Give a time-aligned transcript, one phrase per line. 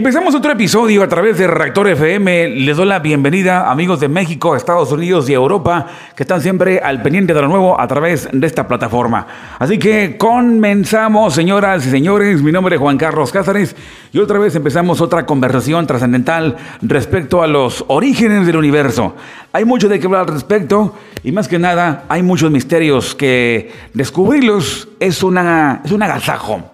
[0.00, 2.50] Empezamos otro episodio a través de Reactor FM.
[2.50, 7.02] Les doy la bienvenida, amigos de México, Estados Unidos y Europa, que están siempre al
[7.02, 9.26] pendiente de lo nuevo a través de esta plataforma.
[9.58, 12.40] Así que comenzamos, señoras y señores.
[12.42, 13.74] Mi nombre es Juan Carlos Cázares
[14.12, 19.16] y otra vez empezamos otra conversación trascendental respecto a los orígenes del universo.
[19.52, 20.94] Hay mucho de qué hablar al respecto
[21.24, 26.70] y más que nada hay muchos misterios que descubrirlos es, una, es un agasajo.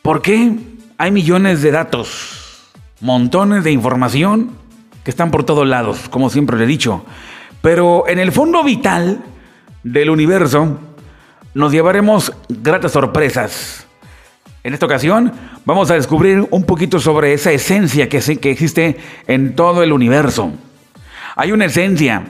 [0.00, 0.54] ¿Por qué?
[0.96, 2.37] Hay millones de datos
[3.00, 4.50] montones de información
[5.04, 7.04] que están por todos lados, como siempre le he dicho.
[7.62, 9.24] Pero en el fondo vital
[9.82, 10.78] del universo
[11.54, 13.86] nos llevaremos gratas sorpresas.
[14.64, 15.32] En esta ocasión
[15.64, 20.52] vamos a descubrir un poquito sobre esa esencia que, que existe en todo el universo.
[21.36, 22.24] Hay una esencia,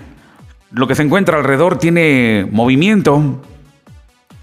[0.71, 3.43] lo que se encuentra alrededor tiene movimiento,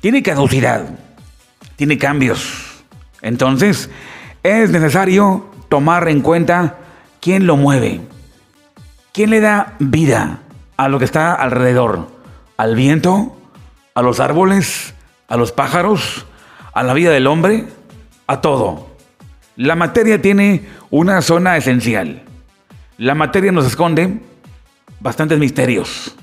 [0.01, 0.87] tiene caducidad,
[1.75, 2.83] tiene cambios.
[3.21, 3.89] Entonces
[4.43, 6.77] es necesario tomar en cuenta
[7.19, 7.99] quién lo mueve,
[9.11, 10.39] quién le da vida
[10.77, 12.07] a lo que está alrededor,
[12.55, 13.35] al viento,
[13.93, 14.93] a los árboles,
[15.27, 16.27] a los pájaros,
[16.73, 17.67] a la vida del hombre,
[18.25, 18.87] a todo.
[19.57, 22.21] La materia tiene una zona esencial.
[22.97, 24.21] La materia nos esconde
[25.01, 26.15] bastantes misterios.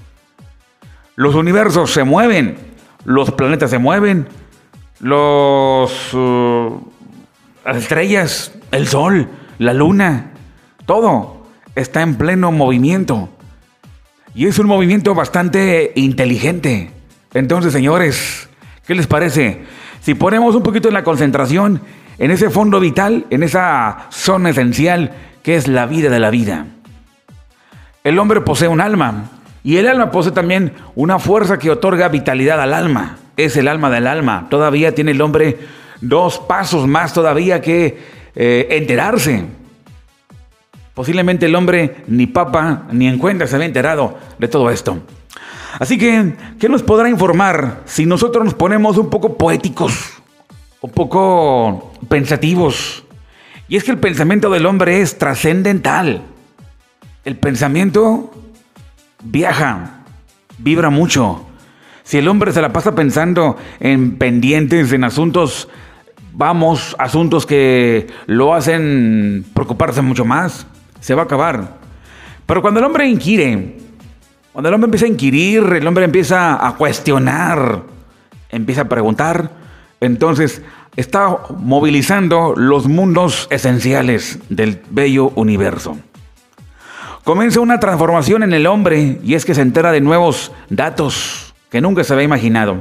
[1.14, 2.56] Los universos se mueven,
[3.04, 4.28] los planetas se mueven,
[5.00, 6.90] los, uh,
[7.66, 9.28] las estrellas, el sol,
[9.62, 10.32] la luna,
[10.86, 13.28] todo está en pleno movimiento.
[14.34, 16.90] Y es un movimiento bastante inteligente.
[17.34, 18.48] Entonces, señores,
[18.86, 19.62] ¿qué les parece?
[20.00, 21.80] Si ponemos un poquito en la concentración
[22.18, 26.66] en ese fondo vital, en esa zona esencial que es la vida de la vida.
[28.04, 29.30] El hombre posee un alma
[29.64, 33.18] y el alma posee también una fuerza que otorga vitalidad al alma.
[33.36, 34.46] Es el alma del alma.
[34.50, 35.58] Todavía tiene el hombre
[36.00, 39.44] dos pasos más todavía que eh, enterarse.
[40.94, 44.98] Posiblemente el hombre ni papa ni en cuenta se había enterado de todo esto.
[45.78, 50.12] Así que, ¿qué nos podrá informar si nosotros nos ponemos un poco poéticos,
[50.82, 53.04] un poco pensativos?
[53.68, 56.22] Y es que el pensamiento del hombre es trascendental.
[57.24, 58.30] El pensamiento
[59.22, 60.02] viaja,
[60.58, 61.46] vibra mucho.
[62.04, 65.68] Si el hombre se la pasa pensando en pendientes, en asuntos
[66.32, 70.66] vamos, asuntos que lo hacen preocuparse mucho más,
[71.00, 71.76] se va a acabar.
[72.46, 73.76] Pero cuando el hombre inquiere,
[74.52, 77.82] cuando el hombre empieza a inquirir, el hombre empieza a cuestionar,
[78.50, 79.50] empieza a preguntar,
[80.00, 80.62] entonces
[80.96, 85.96] está movilizando los mundos esenciales del bello universo.
[87.24, 91.80] Comienza una transformación en el hombre y es que se entera de nuevos datos que
[91.80, 92.78] nunca se había imaginado.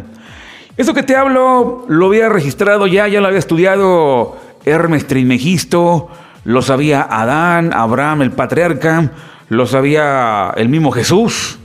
[0.78, 6.10] Eso que te hablo lo había registrado ya, ya lo había estudiado Hermes Trismegisto,
[6.46, 9.12] lo sabía Adán, Abraham, el patriarca,
[9.50, 11.60] lo sabía el mismo Jesús,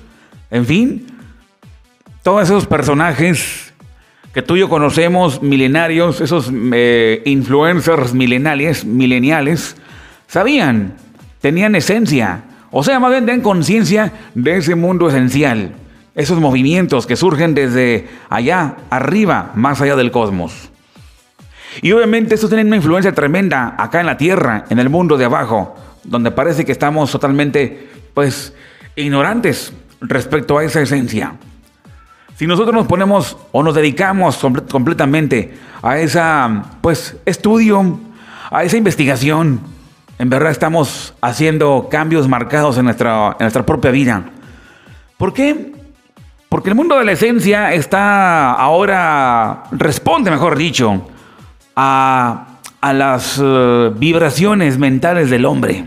[0.50, 1.06] en fin,
[2.22, 3.72] todos esos personajes
[4.34, 9.76] que tú y yo conocemos, milenarios, esos eh, influencers milenales, mileniales,
[10.26, 10.94] sabían,
[11.40, 15.72] tenían esencia, o sea, más bien tenían conciencia de ese mundo esencial
[16.16, 20.70] esos movimientos que surgen desde allá, arriba, más allá del cosmos.
[21.82, 25.26] Y obviamente esto tiene una influencia tremenda acá en la Tierra, en el mundo de
[25.26, 28.54] abajo, donde parece que estamos totalmente, pues,
[28.96, 31.34] ignorantes respecto a esa esencia.
[32.36, 34.38] Si nosotros nos ponemos o nos dedicamos
[34.70, 38.00] completamente a esa, pues, estudio,
[38.50, 39.60] a esa investigación,
[40.18, 44.24] en verdad estamos haciendo cambios marcados en nuestra, en nuestra propia vida.
[45.18, 45.75] ¿Por qué?
[46.48, 51.08] Porque el mundo de la esencia está ahora, responde, mejor dicho,
[51.74, 52.46] a,
[52.82, 55.86] las eh, vibraciones mentales del hombre.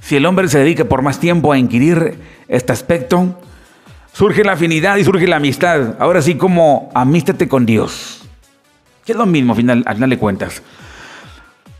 [0.00, 2.18] Si el hombre se dedica por más tiempo a inquirir
[2.48, 3.40] este aspecto,
[4.12, 5.96] surge la afinidad y surge la amistad.
[5.98, 8.22] Ahora sí, como amístate con Dios.
[9.06, 10.62] Que es lo mismo, al final, al final de cuentas.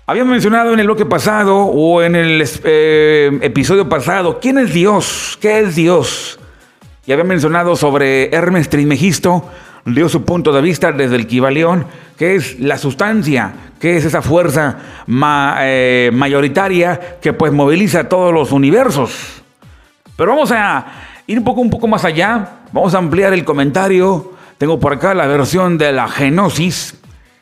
[0.07, 5.39] Habíamos mencionado en el bloque pasado o en el eh, episodio pasado, ¿quién es Dios?
[5.41, 6.41] ¿Qué es Dios?
[7.07, 9.49] Y había mencionado sobre Hermes Trismegisto,
[9.87, 11.87] dio su punto de vista desde el Kibaleón,
[12.19, 14.77] que es la sustancia, que es esa fuerza
[15.61, 19.43] eh, mayoritaria que pues moviliza todos los universos.
[20.15, 20.87] Pero vamos a
[21.27, 24.35] ir un poco, un poco más allá, vamos a ampliar el comentario.
[24.59, 27.01] Tengo por acá la versión de la Genosis,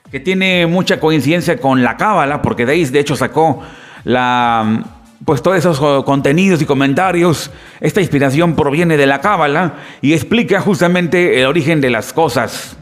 [0.09, 3.61] que tiene mucha coincidencia con la Cábala, porque de ahí de hecho sacó
[4.05, 4.85] la
[5.25, 7.51] pues todos esos contenidos y comentarios,
[7.81, 12.77] esta inspiración proviene de la Cábala y explica justamente el origen de las cosas.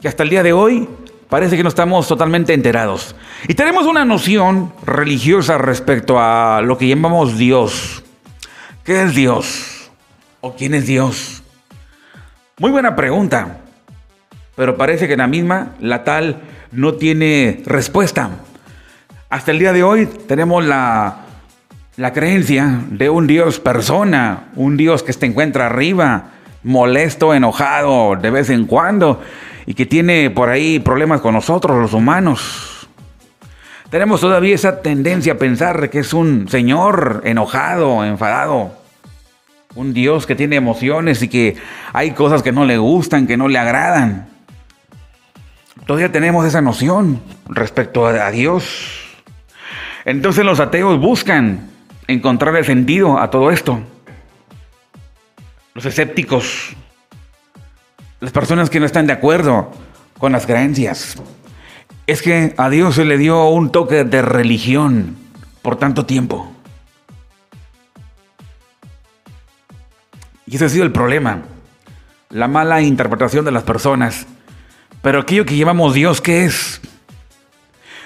[0.00, 0.88] Que hasta el día de hoy
[1.28, 3.16] parece que no estamos totalmente enterados.
[3.48, 8.04] Y tenemos una noción religiosa respecto a lo que llamamos Dios.
[8.84, 9.90] ¿Qué es Dios?
[10.40, 11.42] ¿O quién es Dios?
[12.58, 13.62] Muy buena pregunta,
[14.54, 18.30] pero parece que la misma, la tal, no tiene respuesta.
[19.34, 21.16] Hasta el día de hoy tenemos la,
[21.96, 26.26] la creencia de un Dios persona, un Dios que se encuentra arriba,
[26.62, 29.20] molesto, enojado de vez en cuando
[29.66, 32.86] y que tiene por ahí problemas con nosotros los humanos.
[33.90, 38.70] Tenemos todavía esa tendencia a pensar que es un Señor enojado, enfadado,
[39.74, 41.56] un Dios que tiene emociones y que
[41.92, 44.28] hay cosas que no le gustan, que no le agradan.
[45.86, 49.03] Todavía tenemos esa noción respecto a Dios.
[50.04, 51.70] Entonces los ateos buscan
[52.06, 53.80] encontrar el sentido a todo esto.
[55.74, 56.74] Los escépticos,
[58.20, 59.72] las personas que no están de acuerdo
[60.18, 61.16] con las creencias.
[62.06, 65.16] Es que a Dios se le dio un toque de religión
[65.62, 66.50] por tanto tiempo.
[70.46, 71.42] Y ese ha sido el problema.
[72.28, 74.26] La mala interpretación de las personas.
[75.00, 76.80] Pero aquello que llamamos Dios, ¿qué es?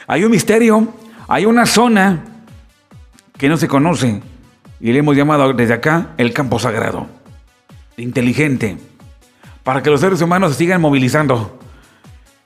[0.06, 0.95] Hay un misterio,
[1.28, 2.25] hay una zona
[3.36, 4.22] que no se conoce
[4.80, 7.06] y le hemos llamado desde acá el campo sagrado.
[7.98, 8.78] Inteligente.
[9.62, 11.58] Para que los seres humanos se sigan movilizando.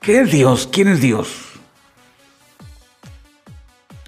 [0.00, 0.68] ¿Qué es Dios?
[0.70, 1.52] ¿Quién es Dios?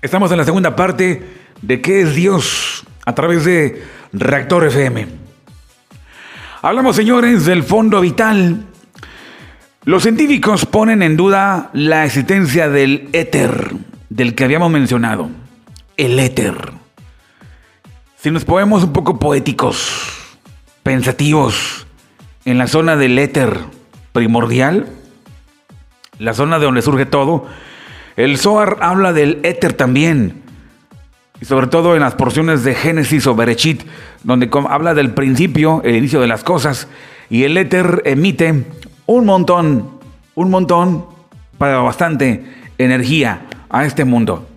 [0.02, 1.22] Estamos en la segunda parte
[1.62, 3.82] de qué es Dios a través de
[4.12, 5.06] Reactor FM.
[6.62, 8.66] Hablamos, señores, del fondo vital.
[9.84, 13.74] Los científicos ponen en duda la existencia del éter,
[14.14, 15.28] del que habíamos mencionado.
[15.96, 16.54] El éter.
[18.16, 20.38] Si nos ponemos un poco poéticos,
[20.84, 21.88] pensativos,
[22.44, 23.58] en la zona del éter
[24.12, 24.86] primordial,
[26.20, 27.46] la zona de donde surge todo,
[28.16, 30.42] el Zohar habla del éter también,
[31.40, 33.82] y sobre todo en las porciones de Génesis o Berechit,
[34.22, 36.86] donde habla del principio, el inicio de las cosas,
[37.30, 38.64] y el éter emite
[39.06, 39.98] un montón,
[40.36, 41.06] un montón,
[41.58, 42.44] para bastante
[42.78, 44.48] energía a este mundo.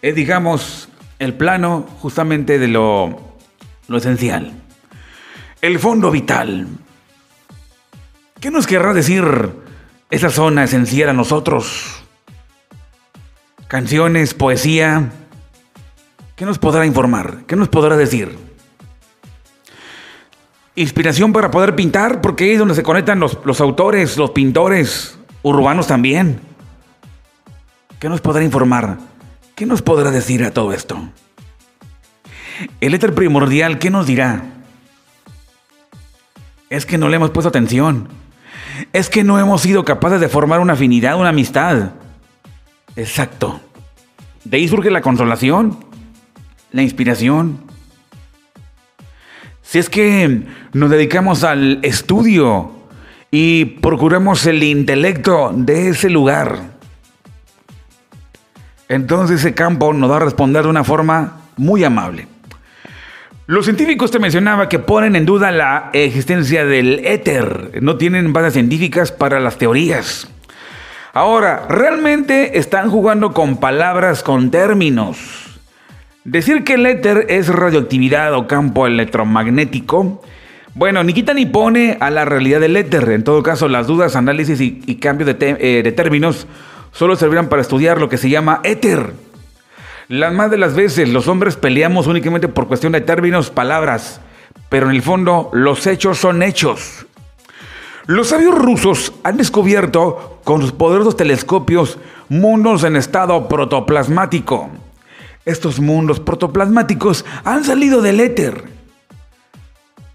[0.00, 0.88] Es, digamos,
[1.18, 3.36] el plano justamente de lo,
[3.88, 4.52] lo esencial.
[5.60, 6.66] El fondo vital.
[8.40, 9.24] ¿Qué nos querrá decir
[10.10, 12.02] esa zona esencial a nosotros?
[13.68, 15.10] Canciones, poesía,
[16.36, 17.44] ¿Qué nos podrá informar?
[17.46, 18.36] ¿Qué nos podrá decir?
[20.74, 25.16] Inspiración para poder pintar, porque ahí es donde se conectan los, los autores, los pintores
[25.42, 26.40] urbanos también.
[28.04, 28.98] ¿Qué nos podrá informar?
[29.54, 31.08] ¿Qué nos podrá decir a todo esto?
[32.82, 34.42] El éter primordial, ¿qué nos dirá?
[36.68, 38.08] Es que no le hemos puesto atención.
[38.92, 41.92] Es que no hemos sido capaces de formar una afinidad, una amistad.
[42.94, 43.62] Exacto.
[44.44, 45.78] De ahí surge la consolación
[46.72, 47.60] la inspiración.
[49.62, 50.42] Si es que
[50.74, 52.70] nos dedicamos al estudio
[53.30, 56.73] y procuramos el intelecto de ese lugar,
[58.88, 62.26] entonces ese campo nos va a responder de una forma muy amable.
[63.46, 68.54] Los científicos te mencionaba que ponen en duda la existencia del éter, no tienen bases
[68.54, 70.28] científicas para las teorías.
[71.12, 75.60] Ahora, realmente están jugando con palabras, con términos.
[76.24, 80.22] Decir que el éter es radioactividad o campo electromagnético,
[80.74, 83.10] bueno, ni quita ni pone a la realidad del éter.
[83.10, 86.46] En todo caso, las dudas, análisis y, cambio de, eh, de términos
[86.94, 89.12] solo servirán para estudiar lo que se llama éter.
[90.08, 94.20] Las más de las veces los hombres peleamos únicamente por cuestión de términos, palabras,
[94.68, 97.06] pero en el fondo los hechos son hechos.
[98.06, 101.98] Los sabios rusos han descubierto con sus poderosos telescopios
[102.28, 104.68] mundos en estado protoplasmático.
[105.46, 108.64] Estos mundos protoplasmáticos han salido del éter.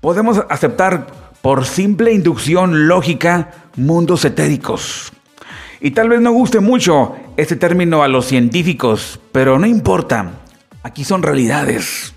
[0.02, 1.08] Podemos aceptar
[1.42, 5.12] por simple inducción lógica mundos etéricos.
[5.82, 10.32] Y tal vez no guste mucho este término a los científicos, pero no importa.
[10.84, 12.14] Aquí son realidades.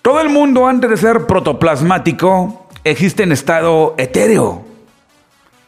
[0.00, 4.64] Todo el mundo antes de ser protoplasmático existe en estado etéreo.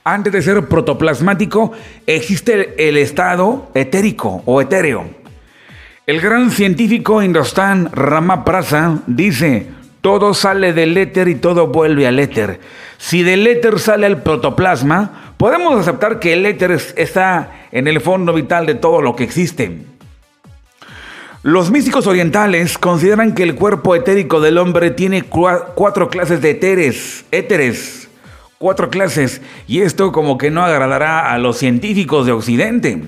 [0.04, 1.73] Antes de ser protoplasmático
[2.07, 5.04] existe el estado etérico o etéreo.
[6.07, 9.66] El gran científico Rama Ramaprasa dice,
[10.00, 12.61] todo sale del éter y todo vuelve al éter.
[12.97, 18.35] Si del éter sale el protoplasma, podemos aceptar que el éter está en el fondo
[18.35, 19.78] vital de todo lo que existe.
[21.42, 27.25] Los místicos orientales consideran que el cuerpo etérico del hombre tiene cuatro clases de éteres,
[27.30, 28.09] éteres,
[28.59, 29.40] Cuatro clases.
[29.68, 33.02] Y esto como que no agradará a los científicos de Occidente.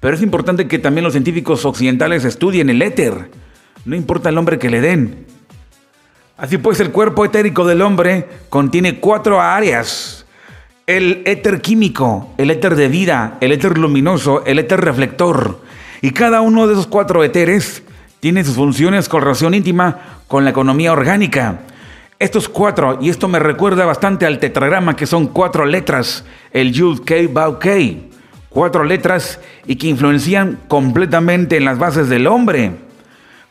[0.00, 3.30] Pero es importante que también los científicos occidentales estudien el éter.
[3.84, 5.26] No importa el nombre que le den.
[6.36, 10.19] Así pues, el cuerpo etérico del hombre contiene cuatro áreas.
[10.90, 15.60] El éter químico, el éter de vida, el éter luminoso, el éter reflector.
[16.02, 17.84] Y cada uno de esos cuatro éteres
[18.18, 21.60] tiene sus funciones con relación íntima con la economía orgánica.
[22.18, 27.04] Estos cuatro, y esto me recuerda bastante al tetragrama que son cuatro letras, el Yud
[27.04, 28.10] Kei Bau Kei,
[28.48, 32.72] cuatro letras y que influencian completamente en las bases del hombre.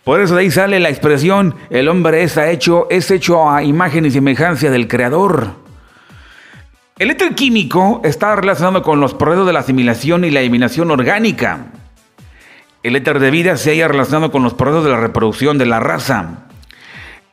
[0.04, 4.06] Por eso de ahí sale la expresión, el hombre es hecho, es hecho a imagen
[4.06, 5.69] y semejanza del Creador.
[7.00, 11.68] El éter químico está relacionado con los procesos de la asimilación y la eliminación orgánica.
[12.84, 15.80] El éter de vida se haya relacionado con los procesos de la reproducción de la
[15.80, 16.48] raza.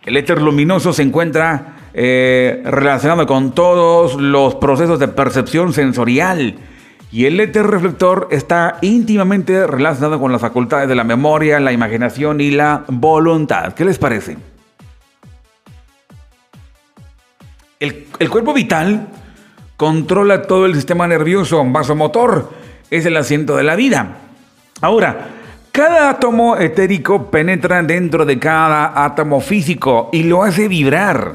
[0.05, 6.55] El éter luminoso se encuentra eh, relacionado con todos los procesos de percepción sensorial
[7.11, 12.41] y el éter reflector está íntimamente relacionado con las facultades de la memoria, la imaginación
[12.41, 13.73] y la voluntad.
[13.73, 14.37] ¿Qué les parece?
[17.81, 19.09] El cuerpo vital
[19.77, 22.51] controla todo el sistema nervioso vasomotor.
[22.91, 24.19] Es el asiento de la vida.
[24.81, 25.29] Ahora,
[25.73, 31.35] cada átomo etérico penetra dentro de cada átomo físico y lo hace vibrar.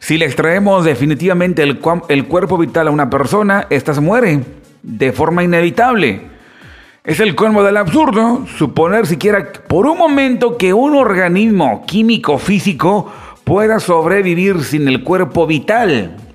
[0.00, 4.40] Si le extraemos definitivamente el, el cuerpo vital a una persona, ésta se muere
[4.82, 6.20] de forma inevitable.
[7.04, 13.10] Es el colmo del absurdo suponer siquiera por un momento que un organismo químico físico
[13.44, 16.27] pueda sobrevivir sin el cuerpo vital.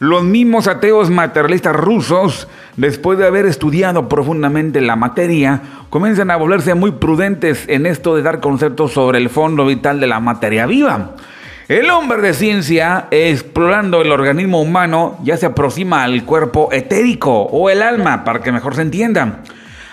[0.00, 6.74] Los mismos ateos materialistas rusos, después de haber estudiado profundamente la materia, comienzan a volverse
[6.74, 11.16] muy prudentes en esto de dar conceptos sobre el fondo vital de la materia viva.
[11.66, 17.68] El hombre de ciencia, explorando el organismo humano, ya se aproxima al cuerpo etérico o
[17.68, 19.40] el alma, para que mejor se entienda.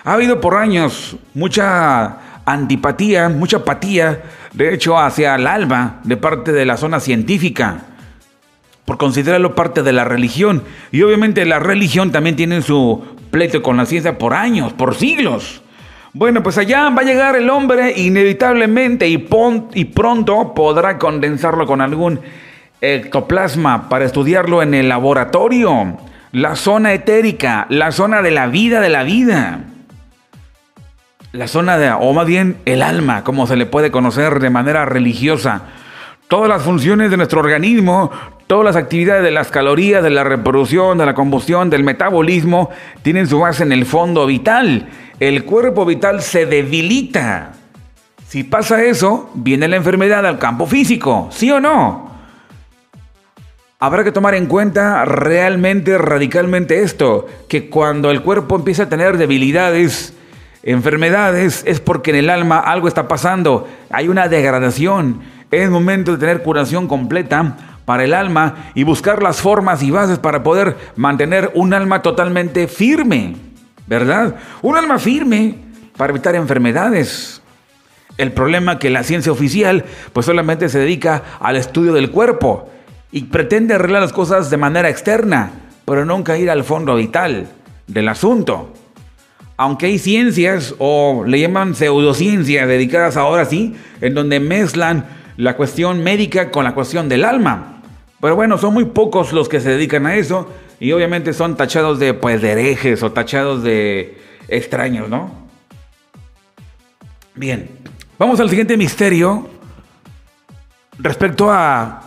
[0.03, 4.21] Ha habido por años mucha antipatía, mucha apatía,
[4.53, 7.94] de hecho, hacia el alma de parte de la zona científica,
[8.85, 10.63] por considerarlo parte de la religión.
[10.91, 15.61] Y obviamente la religión también tiene su pleito con la ciencia por años, por siglos.
[16.13, 19.27] Bueno, pues allá va a llegar el hombre inevitablemente y,
[19.73, 22.21] y pronto podrá condensarlo con algún
[22.79, 25.97] ectoplasma para estudiarlo en el laboratorio.
[26.31, 29.61] La zona etérica, la zona de la vida de la vida.
[31.33, 34.85] La zona de, o más bien el alma, como se le puede conocer de manera
[34.85, 35.63] religiosa.
[36.29, 38.09] Todas las funciones de nuestro organismo,
[38.47, 42.69] todas las actividades de las calorías, de la reproducción, de la combustión, del metabolismo,
[43.01, 44.87] tienen su base en el fondo vital
[45.19, 47.53] el cuerpo vital se debilita.
[48.27, 52.11] Si pasa eso, viene la enfermedad al campo físico, ¿sí o no?
[53.79, 59.17] Habrá que tomar en cuenta realmente, radicalmente esto, que cuando el cuerpo empieza a tener
[59.17, 60.13] debilidades,
[60.63, 65.21] enfermedades, es porque en el alma algo está pasando, hay una degradación,
[65.51, 70.19] es momento de tener curación completa para el alma y buscar las formas y bases
[70.19, 73.45] para poder mantener un alma totalmente firme.
[73.87, 74.35] ¿verdad?
[74.61, 75.55] Un alma firme
[75.97, 77.41] para evitar enfermedades.
[78.17, 82.69] El problema es que la ciencia oficial pues solamente se dedica al estudio del cuerpo
[83.11, 85.51] y pretende arreglar las cosas de manera externa,
[85.85, 87.47] pero nunca ir al fondo vital
[87.87, 88.73] del asunto.
[89.57, 95.05] Aunque hay ciencias o le llaman pseudociencias dedicadas ahora sí, en donde mezclan
[95.37, 97.74] la cuestión médica con la cuestión del alma.
[98.21, 101.99] Pero bueno, son muy pocos los que se dedican a eso y obviamente son tachados
[101.99, 104.17] de, pues, de herejes o tachados de
[104.47, 105.31] extraños, ¿no?
[107.35, 107.69] Bien,
[108.17, 109.49] vamos al siguiente misterio
[110.97, 112.03] respecto a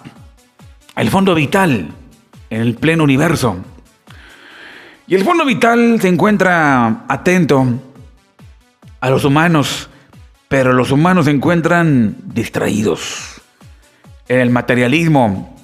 [0.97, 1.91] el fondo vital
[2.51, 3.57] en el pleno universo.
[5.07, 7.67] Y el fondo vital se encuentra atento
[9.01, 9.89] a los humanos,
[10.49, 13.41] pero los humanos se encuentran distraídos
[14.29, 15.58] en el materialismo,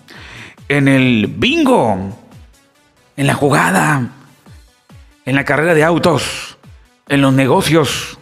[0.76, 2.18] en el bingo,
[3.16, 4.08] en la jugada,
[5.24, 6.58] en la carrera de autos,
[7.08, 8.18] en los negocios,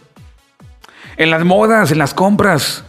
[1.17, 2.83] en las modas, en las compras,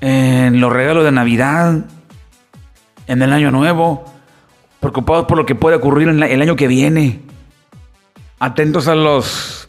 [0.00, 1.84] en los regalos de Navidad,
[3.08, 4.04] en el año nuevo,
[4.78, 7.22] preocupados por lo que puede ocurrir en el año que viene,
[8.38, 9.68] atentos a los,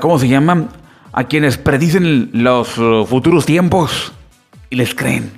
[0.00, 0.70] ¿cómo se llaman?
[1.12, 2.68] A quienes predicen los
[3.08, 4.14] futuros tiempos
[4.70, 5.35] y les creen.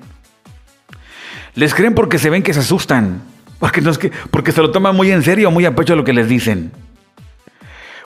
[1.58, 3.20] Les creen porque se ven que se asustan
[3.58, 6.04] porque, no es que, porque se lo toman muy en serio, muy a pecho lo
[6.04, 6.70] que les dicen.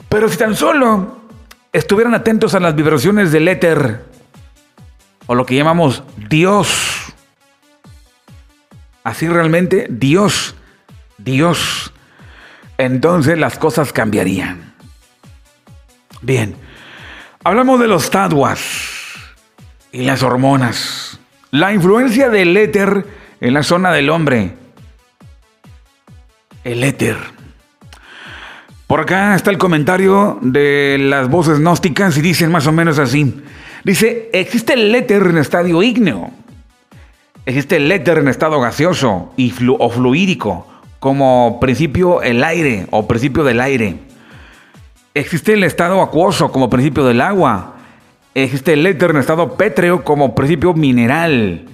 [0.09, 1.19] Pero si tan solo
[1.71, 4.03] estuvieran atentos a las vibraciones del éter,
[5.27, 7.13] o lo que llamamos Dios,
[9.03, 10.55] así realmente Dios,
[11.19, 11.93] Dios,
[12.79, 14.73] entonces las cosas cambiarían.
[16.21, 16.55] Bien,
[17.43, 18.59] hablamos de los taduas
[19.91, 21.19] y las hormonas.
[21.51, 23.05] La influencia del éter
[23.43, 24.53] en la zona del hombre.
[26.63, 27.17] El éter.
[28.87, 33.43] Por acá está el comentario de las voces gnósticas y dicen más o menos así.
[33.83, 36.31] Dice, existe el éter en estadio ígneo.
[37.45, 40.65] Existe el éter en estado gaseoso y o fluídico,
[41.01, 43.97] como principio el aire o principio del aire.
[45.13, 47.75] Existe el estado acuoso como principio del agua.
[48.35, 51.72] Existe el éter en estado pétreo como principio mineral.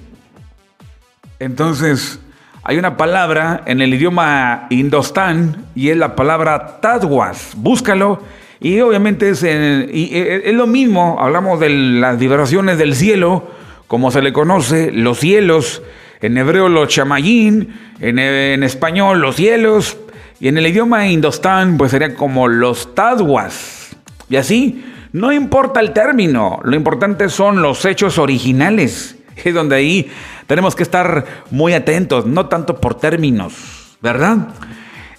[1.40, 2.20] Entonces,
[2.64, 7.54] hay una palabra en el idioma indostán y es la palabra tadwas.
[7.56, 8.22] Búscalo
[8.60, 11.18] y obviamente es, es lo mismo.
[11.20, 13.48] Hablamos de las vibraciones del cielo,
[13.88, 15.82] como se le conoce, los cielos.
[16.22, 19.98] En hebreo los chamayín, en, en español los cielos.
[20.42, 23.96] Y en el idioma indostán pues sería como los tadwas.
[24.30, 29.16] Y así, no importa el término, lo importante son los hechos originales.
[29.46, 30.12] Es donde ahí
[30.48, 34.50] tenemos que estar muy atentos, no tanto por términos, ¿verdad?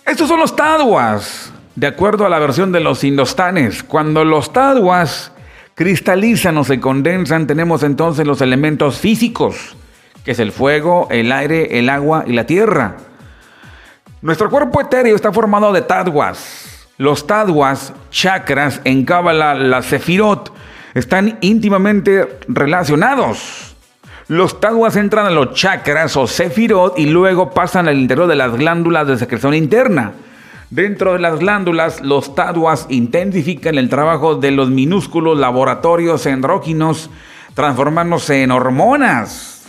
[0.06, 3.82] Estos son los taduas, de acuerdo a la versión de los indostanes.
[3.82, 5.32] Cuando los taduas
[5.74, 9.76] cristalizan o se condensan, tenemos entonces los elementos físicos,
[10.24, 12.96] que es el fuego, el aire, el agua y la tierra.
[14.20, 16.88] Nuestro cuerpo etéreo está formado de taduas.
[16.98, 20.52] Los taduas, chakras, en Cábala, la sefirot,
[20.92, 23.69] están íntimamente relacionados.
[24.30, 28.56] Los taduas entran a los chakras o sefirot y luego pasan al interior de las
[28.56, 30.12] glándulas de secreción interna.
[30.70, 37.10] Dentro de las glándulas, los taduas intensifican el trabajo de los minúsculos laboratorios endócrinos,
[37.54, 39.64] transformándose en hormonas.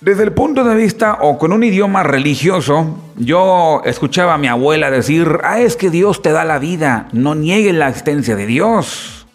[0.00, 4.90] Desde el punto de vista o con un idioma religioso, yo escuchaba a mi abuela
[4.90, 9.28] decir, ah, es que Dios te da la vida, no niegues la existencia de Dios.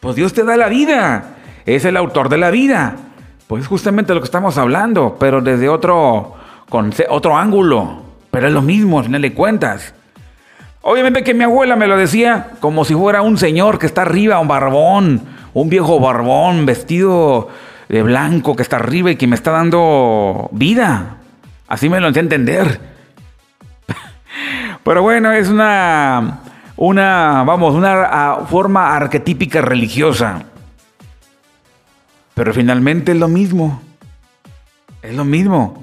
[0.00, 1.33] Pues Dios te da la vida
[1.66, 2.96] es el autor de la vida.
[3.46, 6.34] Pues justamente lo que estamos hablando, pero desde otro,
[6.68, 8.02] con otro ángulo.
[8.30, 9.94] Pero es lo mismo, al final de cuentas.
[10.82, 14.38] Obviamente que mi abuela me lo decía como si fuera un señor que está arriba,
[14.38, 15.22] un barbón,
[15.54, 17.48] un viejo barbón vestido
[17.88, 21.16] de blanco que está arriba y que me está dando vida.
[21.68, 22.80] Así me lo hacía entender.
[24.84, 26.40] Pero bueno, es una,
[26.76, 30.42] una, vamos, una ah, forma arquetípica religiosa.
[32.34, 33.80] Pero finalmente es lo mismo.
[35.02, 35.82] Es lo mismo.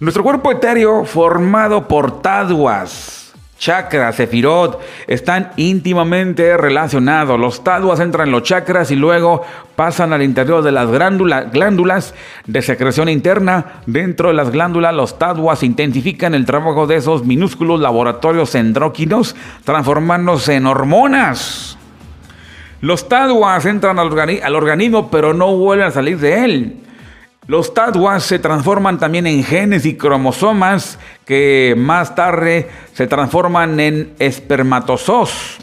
[0.00, 7.40] Nuestro cuerpo etéreo, formado por taduas, chakras, sefirot, están íntimamente relacionados.
[7.40, 9.42] Los taduas entran en los chakras y luego
[9.74, 12.14] pasan al interior de las glándulas
[12.46, 13.80] de secreción interna.
[13.86, 20.54] Dentro de las glándulas, los taduas intensifican el trabajo de esos minúsculos laboratorios endócrinos, transformándose
[20.54, 21.77] en hormonas.
[22.80, 26.76] Los taduas entran al, organismo pero no vuelven a salir de él.
[27.46, 34.14] Los taduas se transforman también en genes y cromosomas que más tarde se transforman en
[34.18, 35.56] espermatozoos.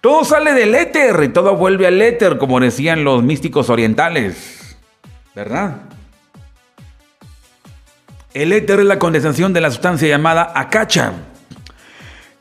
[0.00, 4.76] Todo sale del éter y todo vuelve al éter, como decían los místicos orientales.
[5.34, 5.78] ¿Verdad?
[8.34, 11.12] El éter es la condensación de la sustancia llamada acacha.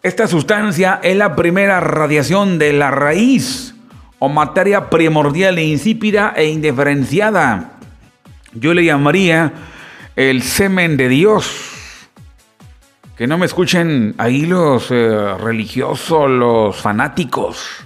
[0.04, 3.75] Esta sustancia es la primera radiación de la raíz
[4.20, 7.72] o materia primordial e insípida e indiferenciada.
[8.54, 9.54] Yo le llamaría
[10.16, 11.72] el semen de Dios.
[13.18, 17.86] Que no me escuchen ahí los eh, religiosos, los fanáticos.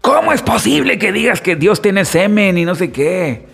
[0.00, 3.46] ¿Cómo es posible que digas que Dios tiene semen y no sé qué?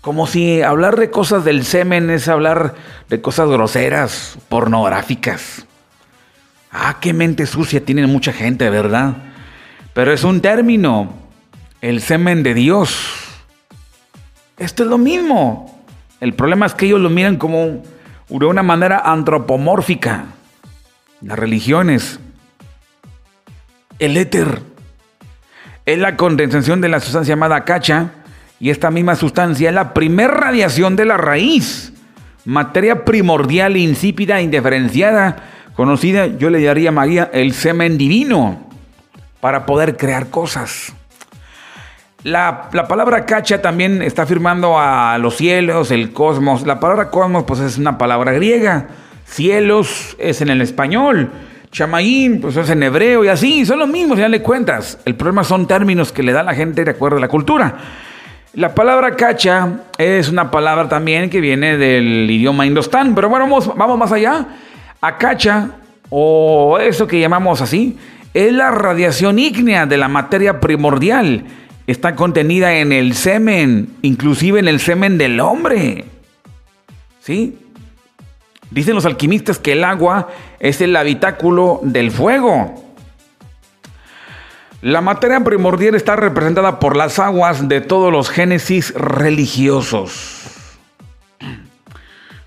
[0.00, 2.74] Como si hablar de cosas del semen es hablar
[3.08, 5.66] de cosas groseras, pornográficas.
[6.72, 9.16] Ah, qué mente sucia tiene mucha gente, ¿verdad?
[9.92, 11.12] Pero es un término
[11.80, 13.08] el semen de Dios.
[14.58, 15.82] Esto es lo mismo.
[16.20, 17.82] El problema es que ellos lo miran como
[18.28, 20.26] de una manera antropomórfica.
[21.22, 22.20] Las religiones.
[23.98, 24.62] El éter
[25.86, 28.12] es la condensación de la sustancia llamada cacha
[28.58, 31.92] y esta misma sustancia es la primer radiación de la raíz.
[32.44, 35.36] Materia primordial, insípida, indiferenciada,
[35.74, 38.68] conocida, yo le daría a María el semen divino
[39.40, 40.94] para poder crear cosas.
[42.22, 46.66] La, palabra cacha también está afirmando a los cielos, el cosmos.
[46.66, 48.88] La palabra cosmos pues es una palabra griega.
[49.24, 51.30] Cielos es en el español.
[51.72, 53.64] Chamaín pues es en hebreo y así.
[53.64, 54.98] Son los mismos, ya le cuentas.
[55.06, 57.78] El problema son términos que le da la gente de acuerdo a la cultura.
[58.52, 63.74] La palabra cacha es una palabra también que viene del idioma indostán, pero bueno, vamos,
[63.74, 64.44] vamos más allá.
[65.00, 65.70] Acacha,
[66.10, 67.96] o eso que llamamos así,
[68.34, 71.44] es la radiación ígnea de la materia primordial.
[71.90, 76.04] Está contenida en el semen, inclusive en el semen del hombre.
[77.18, 77.58] ¿Sí?
[78.70, 80.28] Dicen los alquimistas que el agua
[80.60, 82.92] es el habitáculo del fuego.
[84.82, 90.44] La materia primordial está representada por las aguas de todos los génesis religiosos.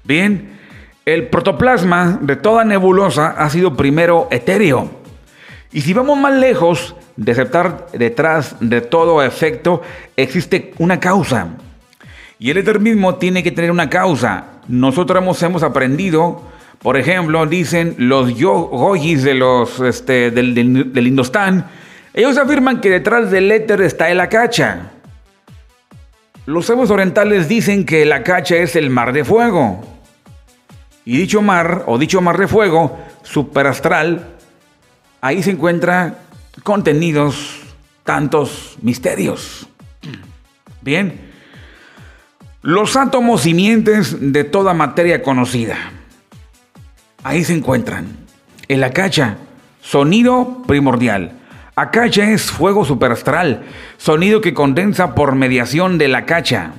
[0.06, 0.58] Bien,
[1.04, 4.90] el protoplasma de toda nebulosa ha sido primero etéreo.
[5.74, 9.82] Y si vamos más lejos de aceptar detrás de todo efecto,
[10.16, 11.48] existe una causa.
[12.40, 14.46] Y el éter mismo tiene que tener una causa.
[14.68, 16.42] Nosotros hemos, aprendido,
[16.80, 20.92] por ejemplo, dicen los yogis de los, este, del, del,
[22.14, 24.92] ellos afirman que detrás del éter está el Acacha.
[26.46, 29.82] Los sabios orientales dicen que el Acacha es el mar de fuego.
[31.06, 34.28] Y dicho mar, o dicho mar de fuego, superastral,
[35.22, 36.18] ahí se encuentran
[36.62, 37.62] contenidos
[38.04, 39.68] tantos misterios.
[40.82, 41.32] Bien,
[42.62, 45.78] los átomos simientes de toda materia conocida.
[47.24, 48.08] Ahí se encuentran.
[48.68, 49.38] El Acacha,
[49.82, 51.40] sonido primordial.
[51.76, 53.64] Acacha es fuego superastral,
[53.98, 56.74] sonido que condensa por mediación de la cacha.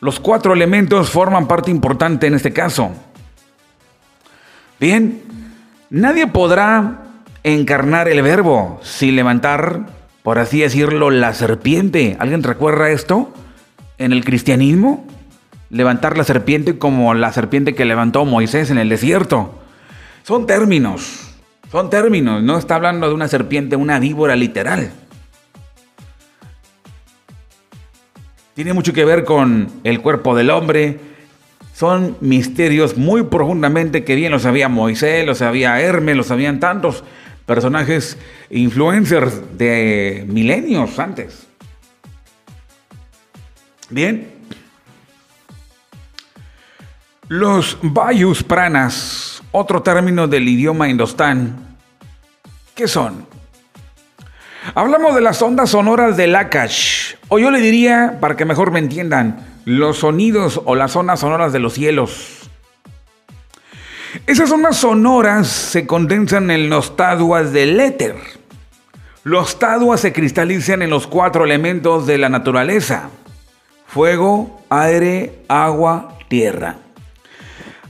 [0.00, 2.92] Los cuatro elementos forman parte importante en este caso.
[4.78, 5.22] Bien,
[5.90, 7.03] nadie podrá
[7.44, 9.86] encarnar el verbo sin levantar,
[10.22, 12.16] por así decirlo, la serpiente.
[12.18, 13.32] ¿Alguien recuerda esto?
[13.98, 15.06] En el cristianismo,
[15.70, 19.60] levantar la serpiente como la serpiente que levantó Moisés en el desierto.
[20.24, 21.30] Son términos.
[21.70, 24.92] Son términos, no está hablando de una serpiente, una víbora literal.
[28.54, 31.00] Tiene mucho que ver con el cuerpo del hombre.
[31.72, 37.02] Son misterios muy profundamente que bien lo sabía Moisés, lo sabía Hermes, lo sabían tantos
[37.46, 38.18] personajes
[38.50, 41.46] influencers de milenios antes.
[43.90, 44.32] Bien.
[47.28, 51.76] Los Vayus Pranas otro término del idioma indostán.
[52.74, 53.26] ¿Qué son?
[54.74, 58.80] Hablamos de las ondas sonoras del Akash, o yo le diría, para que mejor me
[58.80, 62.43] entiendan, los sonidos o las ondas sonoras de los cielos.
[64.26, 68.16] Esas ondas sonoras se condensan en los taduas del éter.
[69.22, 73.10] Los taduas se cristalizan en los cuatro elementos de la naturaleza:
[73.86, 76.76] fuego, aire, agua, tierra.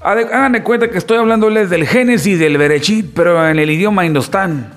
[0.00, 4.74] Hagan de cuenta que estoy hablándoles del Génesis del Berechit, pero en el idioma indostán.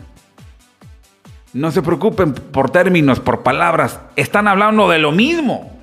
[1.54, 4.00] No se preocupen por términos, por palabras.
[4.15, 5.76] Están hablando de lo mismo.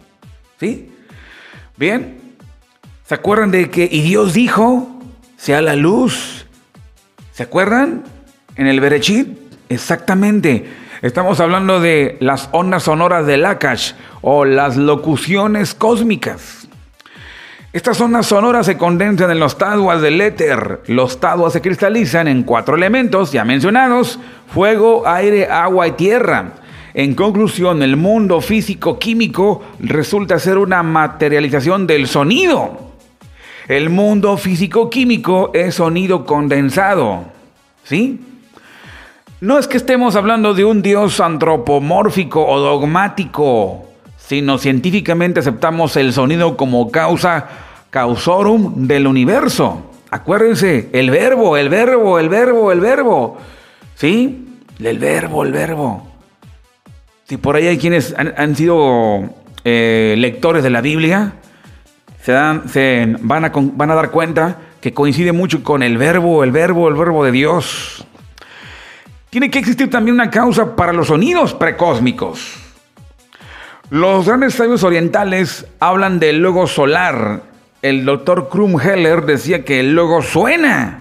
[0.61, 0.93] ¿Sí?
[1.77, 2.21] Bien.
[3.07, 4.94] ¿Se acuerdan de que y Dios dijo,
[5.45, 6.47] sea la luz?
[7.33, 8.03] ¿Se acuerdan?
[8.57, 9.29] En el Berechit.
[9.69, 10.65] Exactamente.
[11.03, 16.67] Estamos hablando de las ondas sonoras del Akash o las locuciones cósmicas.
[17.75, 20.81] Estas ondas sonoras se condensan en los taduas del éter.
[20.87, 24.19] Los taduas se cristalizan en cuatro elementos ya mencionados,
[24.51, 26.53] fuego, aire, agua y tierra.
[26.95, 32.84] En conclusión, el mundo físico-químico resulta ser una materialización del sonido.
[33.69, 37.25] El mundo físico-químico es sonido condensado.
[37.85, 38.21] ¿Sí?
[39.41, 43.87] No es que estemos hablando de un Dios antropomórfico o dogmático,
[44.19, 47.49] sino científicamente aceptamos el sonido como causa
[47.91, 49.91] causorum del universo.
[50.11, 53.39] Acuérdense, el verbo, el verbo, el verbo, el verbo.
[53.95, 54.47] ¿Sí?
[54.79, 56.07] El verbo, el verbo.
[57.25, 59.31] Si por ahí hay quienes han, sido
[59.65, 61.35] eh, lectores de la Biblia,
[62.25, 66.43] se, dan, se van, a, van a dar cuenta que coincide mucho con el verbo,
[66.43, 68.07] el verbo, el verbo de Dios.
[69.29, 72.55] Tiene que existir también una causa para los sonidos precósmicos.
[73.91, 77.43] Los grandes sabios orientales hablan del logo solar,
[77.83, 81.01] el doctor Krumheller decía que el logos suena.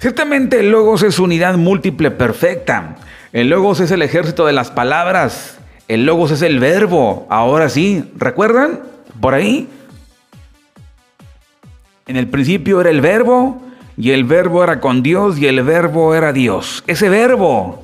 [0.00, 2.96] Ciertamente el logos es unidad múltiple perfecta.
[3.32, 5.58] El logos es el ejército de las palabras.
[5.86, 7.28] El logos es el verbo.
[7.30, 8.91] Ahora sí, ¿recuerdan?
[9.22, 9.68] Por ahí.
[12.06, 13.62] En el principio era el verbo
[13.96, 16.84] y el verbo era con Dios y el verbo era Dios.
[16.86, 17.82] Ese verbo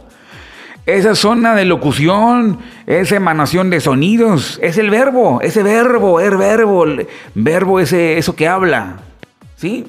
[0.84, 6.84] esa zona de locución, esa emanación de sonidos, es el verbo, ese verbo, el verbo,
[6.84, 8.96] el verbo ese, eso que habla.
[9.56, 9.84] ¿Sí?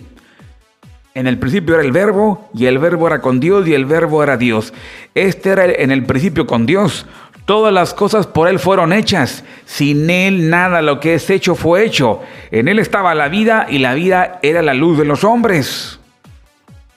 [1.20, 4.24] En el principio era el verbo y el verbo era con Dios y el verbo
[4.24, 4.74] era Dios.
[5.16, 7.06] Este era en el principio con Dios.
[7.44, 9.44] Todas las cosas por Él fueron hechas.
[9.66, 12.22] Sin Él nada lo que es hecho fue hecho.
[12.52, 16.00] En Él estaba la vida y la vida era la luz de los hombres.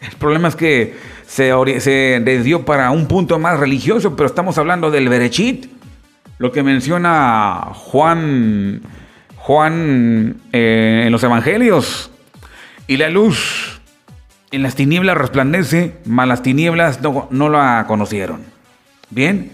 [0.00, 0.94] El problema es que
[1.26, 5.66] se, se desvió para un punto más religioso, pero estamos hablando del Berechit,
[6.38, 8.82] lo que menciona Juan,
[9.34, 12.12] Juan eh, en los Evangelios.
[12.86, 13.71] Y la luz
[14.52, 18.42] en las tinieblas resplandece, mas las tinieblas no, no la conocieron.
[19.10, 19.52] Bien.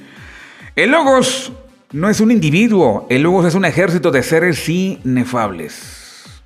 [0.76, 1.52] El Logos
[1.92, 6.42] no es un individuo, el Logos es un ejército de seres inefables.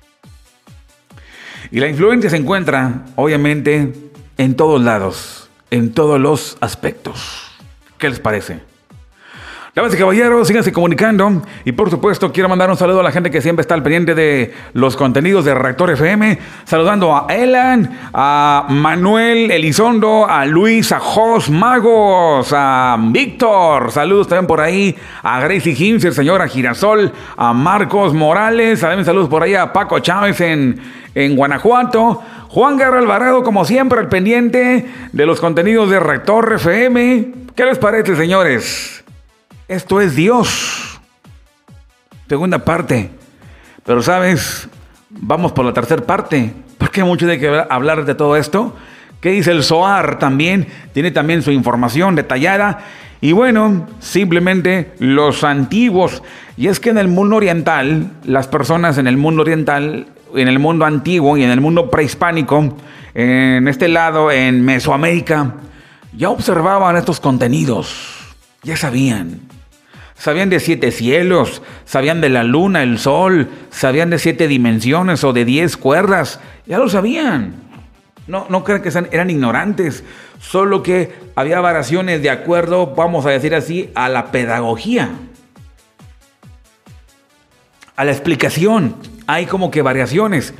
[1.71, 3.93] Y la influencia se encuentra, obviamente,
[4.37, 7.51] en todos lados, en todos los aspectos.
[7.97, 8.72] ¿Qué les parece?
[9.75, 11.41] Damas y caballeros, síganse comunicando.
[11.65, 14.13] Y por supuesto, quiero mandar un saludo a la gente que siempre está al pendiente
[14.13, 16.37] de los contenidos de Reactor FM.
[16.63, 23.91] Saludando a Elan, a Manuel Elizondo, a Luis, a Jos Magos, a Víctor.
[23.91, 28.79] Saludos también por ahí a Gracie Hinser, señora Girasol, a Marcos Morales.
[28.79, 30.79] También saludos por ahí a Paco Chávez en,
[31.15, 32.21] en Guanajuato.
[32.49, 37.31] Juan Guerra Alvarado, como siempre, al pendiente de los contenidos de Rector FM.
[37.55, 39.02] ¿Qué les parece, señores?
[39.73, 40.99] Esto es Dios.
[42.29, 43.09] Segunda parte.
[43.83, 44.69] Pero sabes,
[45.09, 46.53] vamos por la tercera parte.
[46.77, 48.75] Porque mucho de que hablar de todo esto.
[49.19, 50.67] ¿Qué dice el SOAR también?
[50.93, 52.81] Tiene también su información detallada.
[53.19, 56.21] Y bueno, simplemente los antiguos.
[56.55, 60.05] Y es que en el mundo oriental, las personas en el mundo oriental,
[60.35, 62.77] en el mundo antiguo y en el mundo prehispánico,
[63.15, 65.55] en este lado, en Mesoamérica,
[66.15, 68.35] ya observaban estos contenidos.
[68.61, 69.52] Ya sabían.
[70.23, 75.33] Sabían de siete cielos, sabían de la luna, el sol, sabían de siete dimensiones o
[75.33, 76.39] de diez cuerdas.
[76.65, 77.55] Ya lo sabían.
[78.25, 80.05] No, no crean que eran ignorantes,
[80.39, 85.09] solo que había variaciones de acuerdo, vamos a decir así, a la pedagogía,
[87.97, 88.95] a la explicación.
[89.27, 90.53] Hay como que variaciones.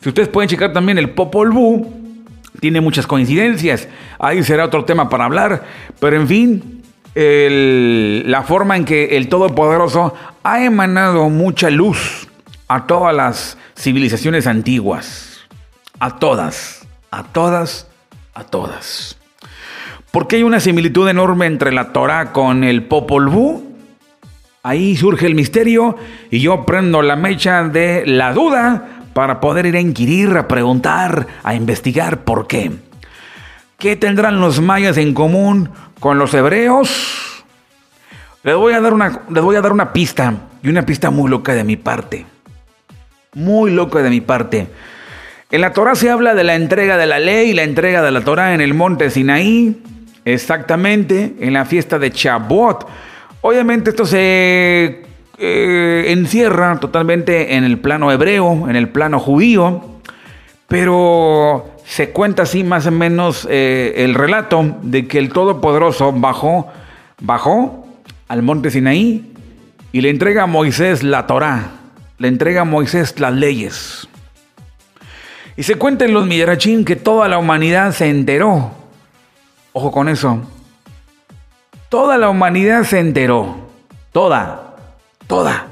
[0.00, 1.86] Si ustedes pueden checar también el Popol Vuh,
[2.58, 3.86] tiene muchas coincidencias.
[4.18, 5.62] Ahí será otro tema para hablar.
[6.00, 6.83] Pero en fin,
[7.14, 12.28] la forma en que el Todopoderoso ha emanado mucha luz
[12.68, 15.40] a todas las civilizaciones antiguas.
[16.00, 17.86] A todas, a todas,
[18.34, 19.16] a todas.
[20.10, 23.62] Porque hay una similitud enorme entre la Torah con el Popol Vuh.
[24.62, 25.96] Ahí surge el misterio
[26.30, 31.26] y yo prendo la mecha de la duda para poder ir a inquirir, a preguntar,
[31.42, 32.72] a investigar por qué.
[33.78, 37.44] ¿Qué tendrán los mayas en común con los hebreos,
[38.42, 41.54] les voy a dar una, voy a dar una pista, y una pista muy loca
[41.54, 42.26] de mi parte.
[43.34, 44.66] Muy loca de mi parte.
[45.50, 48.22] En la Torah se habla de la entrega de la ley la entrega de la
[48.22, 49.82] Torah en el monte Sinaí,
[50.24, 52.86] exactamente en la fiesta de Shavuot.
[53.40, 55.04] Obviamente esto se
[55.38, 60.00] eh, encierra totalmente en el plano hebreo, en el plano judío,
[60.68, 66.72] pero se cuenta así más o menos eh, el relato de que el Todopoderoso bajó,
[67.20, 67.86] bajó
[68.28, 69.32] al monte Sinaí
[69.92, 71.70] y le entrega a Moisés la Torá,
[72.18, 74.08] le entrega a Moisés las leyes.
[75.56, 78.72] Y se cuenta en los Midrashim que toda la humanidad se enteró.
[79.72, 80.40] Ojo con eso.
[81.88, 83.68] Toda la humanidad se enteró.
[84.10, 84.74] Toda,
[85.28, 85.66] toda.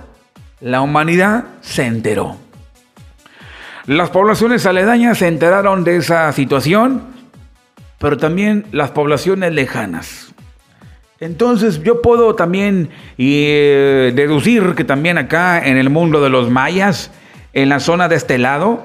[0.60, 2.36] La humanidad se enteró.
[3.86, 7.02] Las poblaciones aledañas se enteraron de esa situación,
[7.98, 10.32] pero también las poblaciones lejanas.
[11.18, 17.10] Entonces yo puedo también eh, deducir que también acá en el mundo de los mayas,
[17.52, 18.82] en la zona de este lado,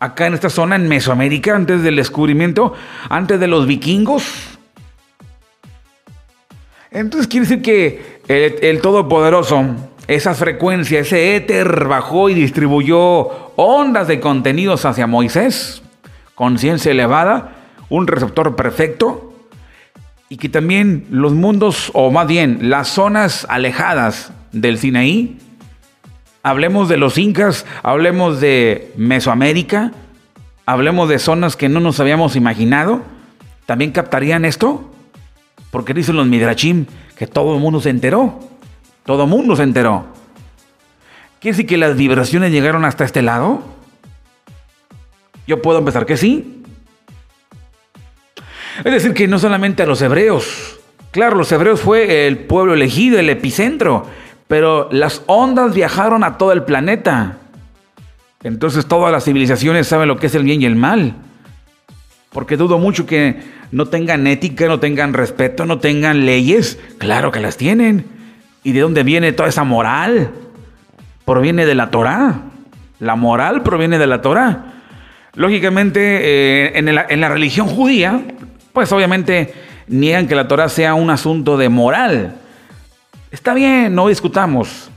[0.00, 2.74] acá en esta zona en Mesoamérica, antes del descubrimiento,
[3.08, 4.52] antes de los vikingos,
[6.92, 9.64] entonces quiere decir que el, el Todopoderoso
[10.08, 15.82] esa frecuencia, ese éter bajó y distribuyó ondas de contenidos hacia Moisés,
[16.34, 17.52] conciencia elevada,
[17.88, 19.34] un receptor perfecto,
[20.28, 25.38] y que también los mundos, o más bien las zonas alejadas del Sinaí,
[26.42, 29.92] hablemos de los incas, hablemos de Mesoamérica,
[30.66, 33.02] hablemos de zonas que no nos habíamos imaginado,
[33.66, 34.90] también captarían esto,
[35.70, 36.86] porque dicen los Midrachim
[37.16, 38.51] que todo el mundo se enteró.
[39.04, 40.06] Todo mundo se enteró.
[41.40, 43.62] ¿Quiere decir que las vibraciones llegaron hasta este lado?
[45.46, 46.62] Yo puedo empezar que sí.
[48.78, 50.78] Es decir, que no solamente a los hebreos.
[51.10, 54.06] Claro, los hebreos fue el pueblo elegido, el epicentro,
[54.48, 57.38] pero las ondas viajaron a todo el planeta.
[58.42, 61.16] Entonces todas las civilizaciones saben lo que es el bien y el mal.
[62.32, 66.78] porque dudo mucho que no tengan ética, no tengan respeto, no tengan leyes.
[66.96, 68.21] Claro que las tienen.
[68.62, 70.30] ¿Y de dónde viene toda esa moral?
[71.24, 72.42] Proviene de la Torah.
[72.98, 74.72] La moral proviene de la Torah.
[75.34, 78.22] Lógicamente, eh, en, en, la religión judía,
[78.72, 79.54] pues obviamente
[79.88, 82.36] niegan que la Torah sea un asunto de moral.
[83.30, 84.90] Está bien, no discutamos,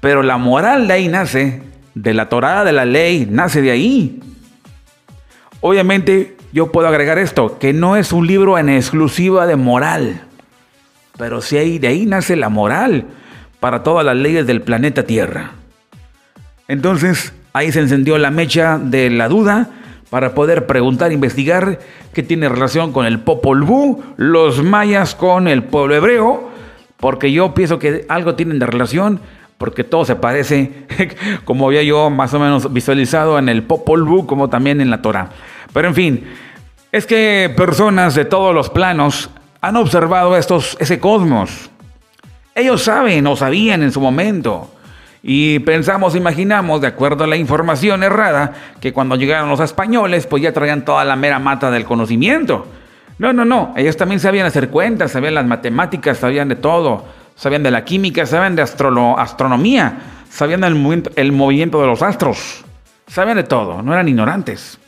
[0.00, 1.62] pero la moral de ahí nace,
[1.94, 4.20] de la Torah, de la ley, nace de ahí.
[5.60, 10.27] Obviamente, yo puedo agregar esto, que no es un libro en exclusiva de moral,
[11.18, 13.04] pero sí ahí, de ahí nace la moral
[13.60, 15.50] para todas las leyes del planeta Tierra.
[16.68, 19.68] Entonces, ahí se encendió la mecha de la duda
[20.10, 21.80] para poder preguntar, investigar
[22.14, 26.50] qué tiene relación con el Popol Vuh, los mayas con el pueblo hebreo,
[26.98, 29.20] porque yo pienso que algo tienen de relación,
[29.58, 30.86] porque todo se parece,
[31.44, 35.02] como había yo más o menos visualizado en el Popol Vuh, como también en la
[35.02, 35.30] Torah.
[35.72, 36.24] Pero en fin,
[36.92, 41.70] es que personas de todos los planos han observado estos, ese cosmos.
[42.54, 44.72] Ellos saben o sabían en su momento.
[45.22, 50.42] Y pensamos, imaginamos, de acuerdo a la información errada, que cuando llegaron los españoles, pues
[50.42, 52.66] ya traían toda la mera mata del conocimiento.
[53.18, 53.74] No, no, no.
[53.76, 57.04] Ellos también sabían hacer cuentas, sabían las matemáticas, sabían de todo.
[57.34, 62.64] Sabían de la química, sabían de astronomía, sabían del movimiento, el movimiento de los astros.
[63.06, 64.78] Sabían de todo, no eran ignorantes.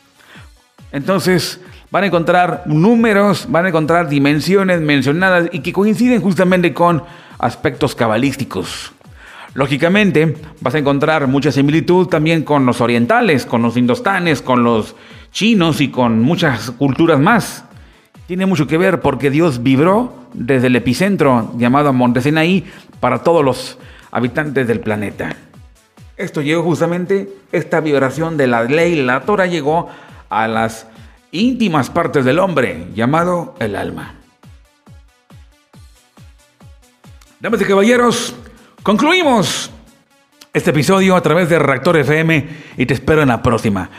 [0.91, 7.03] Entonces, van a encontrar números, van a encontrar dimensiones mencionadas y que coinciden justamente con
[7.37, 8.93] aspectos cabalísticos.
[9.53, 14.95] Lógicamente, vas a encontrar mucha similitud también con los orientales, con los indostanes, con los
[15.33, 17.65] chinos y con muchas culturas más.
[18.27, 22.65] Tiene mucho que ver porque Dios vibró desde el epicentro llamado Monte Sinaí
[23.01, 23.77] para todos los
[24.11, 25.35] habitantes del planeta.
[26.15, 29.89] Esto llegó justamente, esta vibración de la ley, la Torah llegó
[30.29, 30.87] a las
[31.31, 34.15] íntimas partes del hombre, llamado el alma.
[37.39, 38.35] Damas y caballeros,
[38.83, 39.71] concluimos
[40.53, 43.89] este episodio a través de Reactor FM y te espero en la próxima.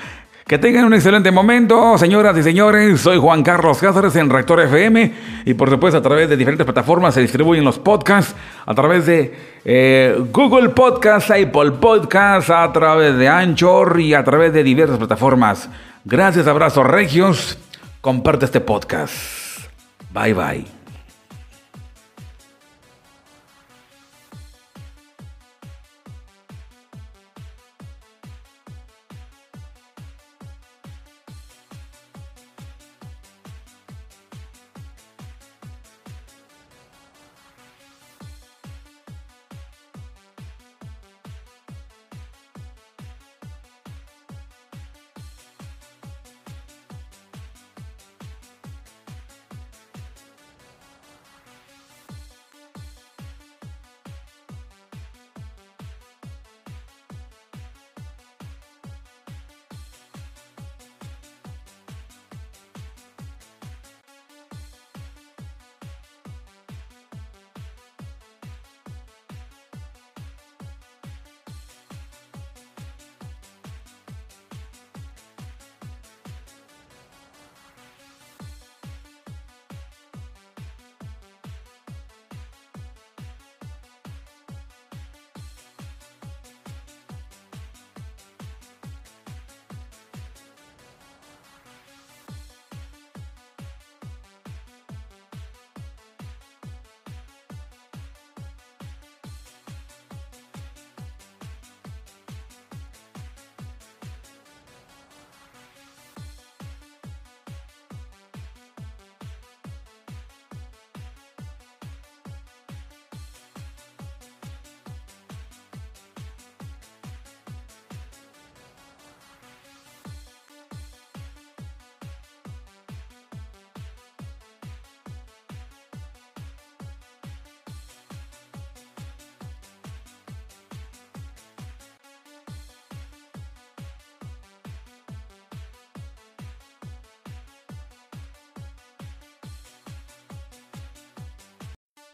[0.47, 3.01] Que tengan un excelente momento, señoras y señores.
[3.01, 5.15] Soy Juan Carlos Cáceres en Reactor FM
[5.47, 8.35] y por supuesto a través de diferentes plataformas se distribuyen los podcasts,
[8.67, 14.53] a través de eh, Google Podcasts, Apple Podcasts, a través de Anchor y a través
[14.53, 15.69] de diversas plataformas.
[16.05, 17.59] Gracias, abrazos regios.
[18.01, 19.15] Comparte este podcast.
[20.13, 20.82] Bye bye.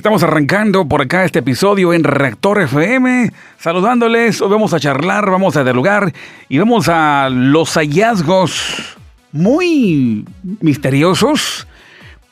[0.00, 5.56] Estamos arrancando por acá este episodio en Reactor FM, saludándoles, hoy vamos a charlar, vamos
[5.56, 6.12] a dialogar
[6.48, 8.96] y vamos a los hallazgos
[9.32, 10.24] muy
[10.60, 11.66] misteriosos,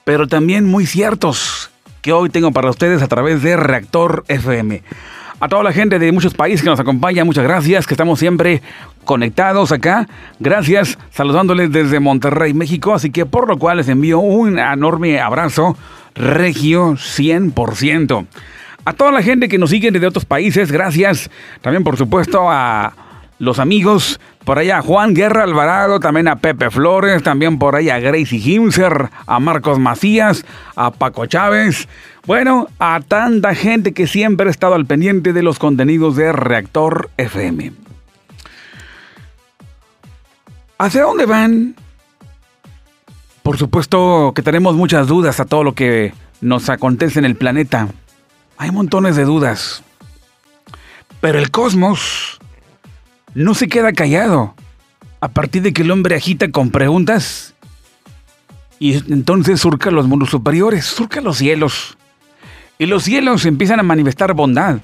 [0.05, 4.85] pero también muy ciertos que hoy tengo para ustedes a través de Reactor FM.
[5.41, 8.63] A toda la gente de muchos países que nos acompaña, muchas gracias, que estamos siempre
[9.05, 10.09] conectados acá.
[10.39, 12.95] Gracias, saludándoles desde Monterrey, México.
[12.95, 15.77] Así que por lo cual les envío un enorme abrazo,
[16.17, 18.27] Regio 100%.
[18.85, 21.31] A toda la gente que nos sigue desde otros países, gracias.
[21.61, 22.95] También, por supuesto, a
[23.39, 27.91] los amigos, por allá a Juan Guerra Alvarado, también a Pepe Flores, también por ahí
[27.91, 30.45] a Gracie Himser, a Marcos Macías,
[30.75, 31.89] a Paco Chávez.
[32.27, 37.11] Bueno, a tanta gente que siempre ha estado al pendiente de los contenidos de Reactor
[37.17, 37.73] FM.
[40.79, 41.75] ¿Hacia dónde van?
[43.47, 47.87] Por supuesto que tenemos muchas dudas a todo lo que nos acontece en el planeta.
[48.59, 49.85] Hay montones de dudas.
[51.21, 52.41] Pero el cosmos
[53.35, 54.57] no se queda callado.
[55.21, 57.55] A partir de que el hombre agita con preguntas
[58.81, 61.97] y entonces surca los mundos superiores, surca los cielos.
[62.81, 64.81] Y los cielos empiezan a manifestar bondad.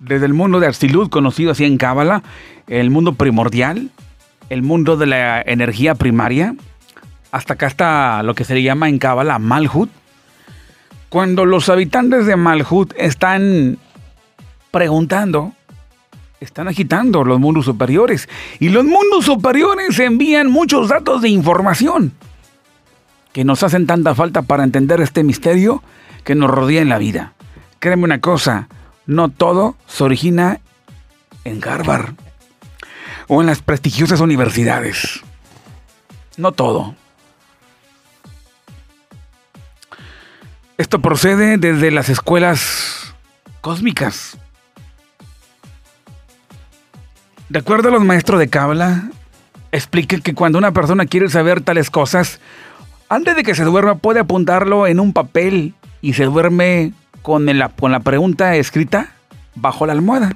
[0.00, 2.24] Desde el mundo de Arsilud, conocido así en Cábala,
[2.66, 3.92] el mundo primordial,
[4.48, 6.56] el mundo de la energía primaria,
[7.32, 9.90] hasta acá está lo que se le llama en Cábala Malhut.
[11.08, 13.78] Cuando los habitantes de Malhut están
[14.70, 15.52] preguntando,
[16.40, 18.28] están agitando los mundos superiores.
[18.60, 22.12] Y los mundos superiores envían muchos datos de información
[23.32, 25.82] que nos hacen tanta falta para entender este misterio
[26.24, 27.32] que nos rodea en la vida.
[27.78, 28.68] Créeme una cosa,
[29.06, 30.60] no todo se origina
[31.44, 32.14] en Harvard
[33.26, 35.22] o en las prestigiosas universidades.
[36.36, 36.94] No todo.
[40.82, 43.14] Esto procede desde las escuelas
[43.60, 44.36] cósmicas.
[47.48, 49.04] De acuerdo a los maestros de Kabbalah,
[49.70, 52.40] explica que cuando una persona quiere saber tales cosas,
[53.08, 57.46] antes de que se duerma puede apuntarlo en un papel y se duerme con,
[57.78, 59.12] con la pregunta escrita
[59.54, 60.32] bajo la almohada.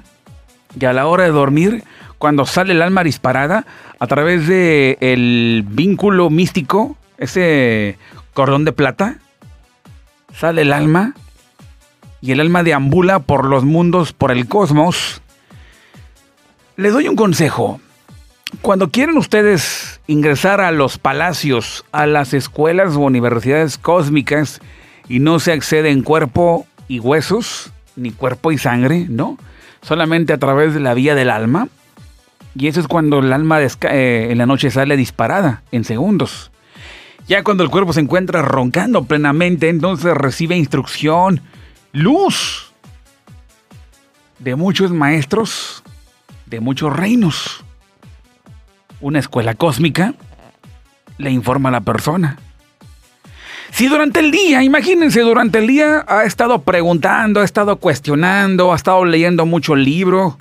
[0.79, 1.83] Y a la hora de dormir,
[2.19, 3.65] cuando sale el alma disparada
[3.99, 7.97] a través del el vínculo místico, ese
[8.33, 9.17] cordón de plata,
[10.37, 11.13] sale el alma
[12.21, 15.21] y el alma deambula por los mundos, por el cosmos,
[16.75, 17.79] les doy un consejo.
[18.61, 24.61] Cuando quieren ustedes ingresar a los palacios, a las escuelas o universidades cósmicas
[25.09, 29.37] y no se accede en cuerpo y huesos, ni cuerpo y sangre, ¿no?
[29.81, 31.67] Solamente a través de la vía del alma.
[32.55, 36.51] Y eso es cuando el alma eh, en la noche sale disparada, en segundos.
[37.27, 41.41] Ya cuando el cuerpo se encuentra roncando plenamente, entonces recibe instrucción,
[41.91, 42.71] luz
[44.39, 45.83] de muchos maestros
[46.45, 47.63] de muchos reinos.
[49.01, 50.13] Una escuela cósmica
[51.17, 52.37] le informa a la persona.
[53.71, 58.75] Si durante el día, imagínense, durante el día ha estado preguntando, ha estado cuestionando, ha
[58.75, 60.37] estado leyendo mucho libro,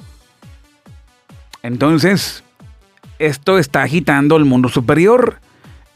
[1.62, 2.44] entonces
[3.18, 5.40] esto está agitando el mundo superior.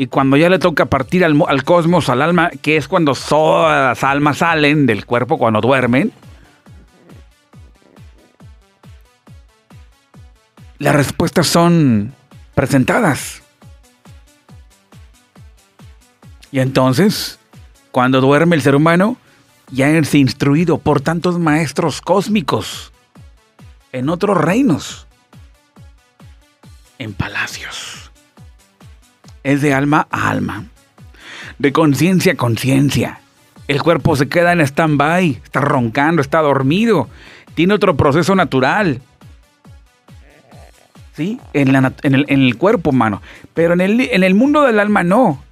[0.00, 4.02] Y cuando ya le toca partir al, cosmos, al alma, que es cuando todas las
[4.02, 6.10] almas salen del cuerpo cuando duermen,
[10.78, 12.14] las respuestas son
[12.54, 13.42] presentadas.
[16.50, 17.38] Y entonces,
[17.90, 19.18] cuando duerme el ser humano,
[19.70, 22.90] ya es instruido por tantos maestros cósmicos
[23.92, 25.06] en otros reinos,
[26.98, 27.99] en palacios.
[29.42, 30.64] Es de alma a alma,
[31.58, 33.20] de conciencia a conciencia.
[33.68, 37.08] El cuerpo se queda en stand-by, está roncando, está dormido,
[37.54, 39.00] tiene otro proceso natural
[41.52, 43.22] en, el, cuerpo humano.
[43.54, 45.42] Pero en el, en el mundo del alma no.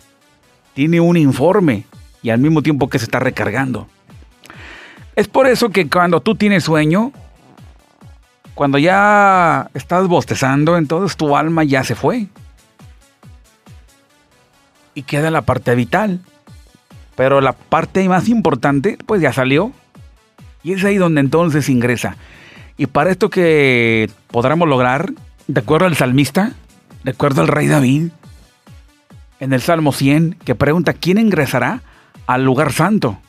[0.74, 1.84] Tiene un informe
[2.22, 3.88] y al mismo tiempo que se está recargando.
[5.16, 7.12] Es por eso que cuando tú tienes sueño,
[8.54, 12.26] cuando ya estás bostezando, entonces tu alma ya se fue.
[14.98, 16.18] Y queda la parte vital.
[17.14, 19.70] Pero la parte más importante, pues ya salió.
[20.64, 22.16] Y es ahí donde entonces ingresa.
[22.76, 25.12] Y para esto que podremos lograr,
[25.46, 26.50] de acuerdo al salmista,
[27.04, 28.08] de acuerdo al rey David,
[29.38, 31.80] en el Salmo 100, que pregunta, ¿quién ingresará
[32.26, 33.20] al lugar santo?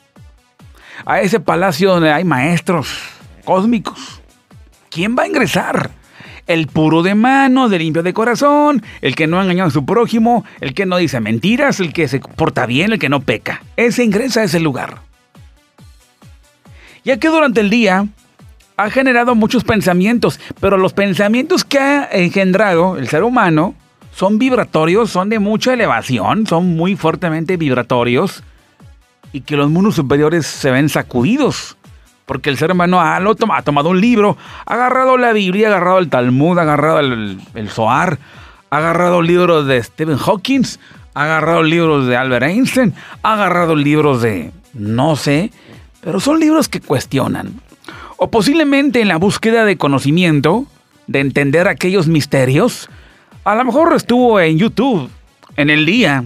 [1.06, 2.98] A ese palacio donde hay maestros
[3.46, 4.24] cósmicos.
[4.90, 5.92] ¿Quién va a ingresar?
[6.50, 9.86] El puro de mano, de limpio de corazón, el que no ha engañado a su
[9.86, 13.62] prójimo, el que no dice mentiras, el que se porta bien, el que no peca.
[13.78, 14.98] Ese ingresa a ese lugar.
[17.06, 18.08] Ya que durante el día
[18.78, 23.76] ha generado muchos pensamientos, pero los pensamientos que ha engendrado el ser humano
[24.12, 28.44] son vibratorios, son de mucha elevación, son muy fuertemente vibratorios
[29.34, 31.78] y que los mundos superiores se ven sacudidos
[32.30, 33.20] Porque el ser humano ha,
[33.64, 37.70] tomado un libro, ha agarrado la Biblia, ha agarrado el Talmud, ha agarrado el, el
[37.72, 38.20] Zohar,
[38.70, 40.62] ha agarrado libros de Stephen Hawking,
[41.16, 45.52] ha agarrado libros de Albert Einstein, ha agarrado libros de no sé,
[46.02, 47.62] pero son libros que cuestionan.
[48.18, 50.68] O posiblemente en la búsqueda de conocimiento,
[51.08, 52.92] de entender aquellos misterios,
[53.44, 55.10] a lo mejor estuvo en YouTube
[55.56, 56.26] en el día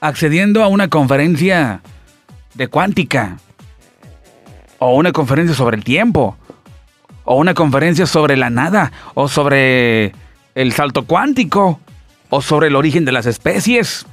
[0.00, 1.80] accediendo a una conferencia
[2.54, 3.38] de cuántica,
[4.86, 6.36] o una conferencia sobre el tiempo,
[7.24, 10.12] o una conferencia sobre la nada, o sobre
[10.54, 11.80] el salto cuántico,
[12.28, 14.04] o sobre el origen de las especies.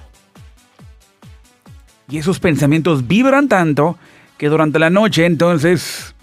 [2.07, 3.97] Y esos pensamientos vibran tanto
[4.37, 6.15] que durante la noche entonces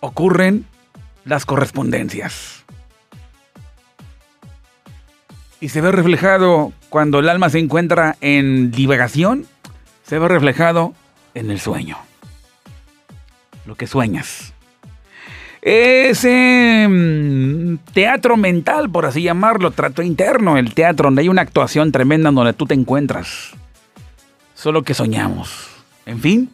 [0.00, 0.66] ocurren
[1.24, 2.64] las correspondencias.
[5.60, 9.46] Y se ve reflejado cuando el alma se encuentra en divagación,
[10.02, 10.94] se ve reflejado
[11.34, 11.96] en el sueño.
[13.66, 14.52] Lo que sueñas.
[15.64, 21.90] Ese mm, teatro mental, por así llamarlo, trato interno, el teatro donde hay una actuación
[21.90, 23.52] tremenda donde tú te encuentras.
[24.54, 25.70] Solo que soñamos.
[26.04, 26.50] En fin,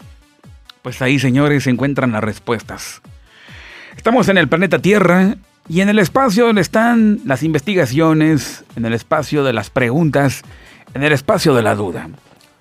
[0.83, 3.03] pues ahí, señores, se encuentran las respuestas.
[3.97, 5.35] Estamos en el planeta Tierra
[5.69, 10.43] y en el espacio donde están las investigaciones, en el espacio de las preguntas,
[10.95, 12.09] en el espacio de la duda.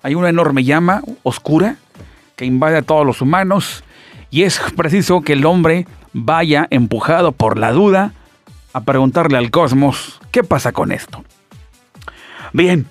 [0.02, 1.76] Hay una enorme llama oscura
[2.34, 3.84] que invade a todos los humanos
[4.30, 8.12] y es preciso que el hombre vaya empujado por la duda
[8.72, 11.24] a preguntarle al cosmos qué pasa con esto.
[12.52, 12.86] Bien,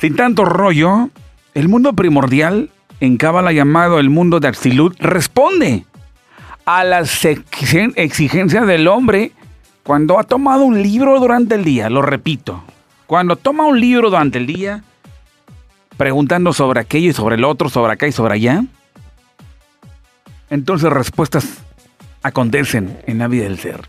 [0.00, 1.10] sin tanto rollo,
[1.54, 2.70] el mundo primordial,
[3.00, 5.84] en Cábala llamado el mundo de Axilut, responde
[6.64, 9.32] a las exigencias del hombre
[9.82, 12.62] cuando ha tomado un libro durante el día, lo repito,
[13.06, 14.84] cuando toma un libro durante el día,
[15.96, 18.64] preguntando sobre aquello y sobre el otro, sobre acá y sobre allá,
[20.50, 21.46] entonces respuestas
[22.22, 23.88] acontecen en la vida del ser.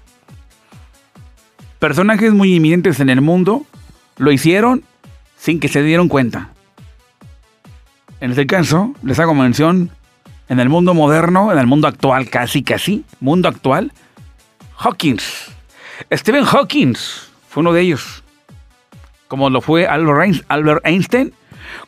[1.80, 3.66] Personajes muy inminentes en el mundo
[4.18, 4.84] lo hicieron
[5.38, 6.49] sin que se dieron cuenta.
[8.20, 9.89] En este caso, les hago mención
[10.49, 13.93] en el mundo moderno, en el mundo actual, casi casi, mundo actual,
[14.78, 15.51] Hawkins.
[16.12, 16.95] Stephen Hawking
[17.47, 18.24] fue uno de ellos.
[19.28, 21.34] Como lo fue Albert Einstein,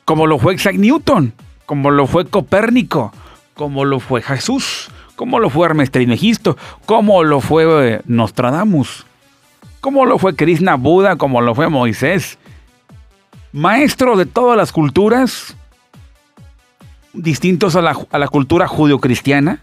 [0.05, 1.33] como lo fue Isaac Newton,
[1.65, 3.11] como lo fue Copérnico,
[3.53, 9.05] como lo fue Jesús, como lo fue Hermes Trismegisto, como lo fue eh, Nostradamus,
[9.79, 12.37] como lo fue Krishna Buda, como lo fue Moisés.
[13.51, 15.55] Maestro de todas las culturas,
[17.13, 19.59] distintos a la, a la cultura judio-cristiana,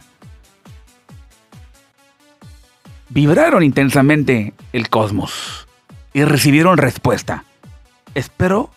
[3.08, 5.66] vibraron intensamente el cosmos
[6.12, 7.44] y recibieron respuesta.
[8.14, 8.70] Espero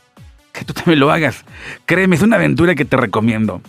[0.51, 1.43] que tú también lo hagas.
[1.86, 3.62] Créeme, es una aventura que te recomiendo.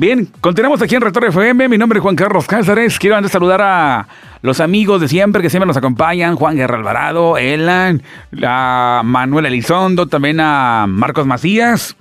[0.00, 1.68] Bien, continuamos aquí en Retor FM.
[1.68, 2.98] Mi nombre es Juan Carlos Cáceres.
[2.98, 4.08] Quiero antes saludar a
[4.40, 8.02] los amigos de siempre que siempre nos acompañan: Juan Guerra Alvarado, Elan,
[8.42, 11.96] a Manuel Elizondo, también a Marcos Macías.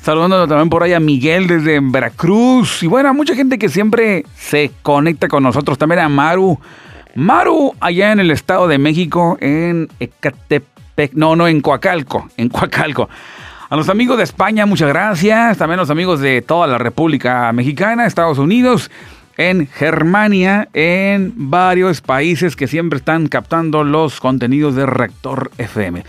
[0.00, 2.82] Saludando también por ahí a Miguel desde Veracruz.
[2.82, 5.76] Y bueno, a mucha gente que siempre se conecta con nosotros.
[5.76, 6.58] También a Maru.
[7.14, 11.12] Maru, allá en el Estado de México, en Ecatepec.
[11.12, 12.26] No, no, en Coacalco.
[12.38, 13.10] En Coacalco.
[13.74, 15.58] A los amigos de España, muchas gracias.
[15.58, 18.88] También a los amigos de toda la República Mexicana, Estados Unidos,
[19.36, 26.04] en Germania, en varios países que siempre están captando los contenidos de Rector FM.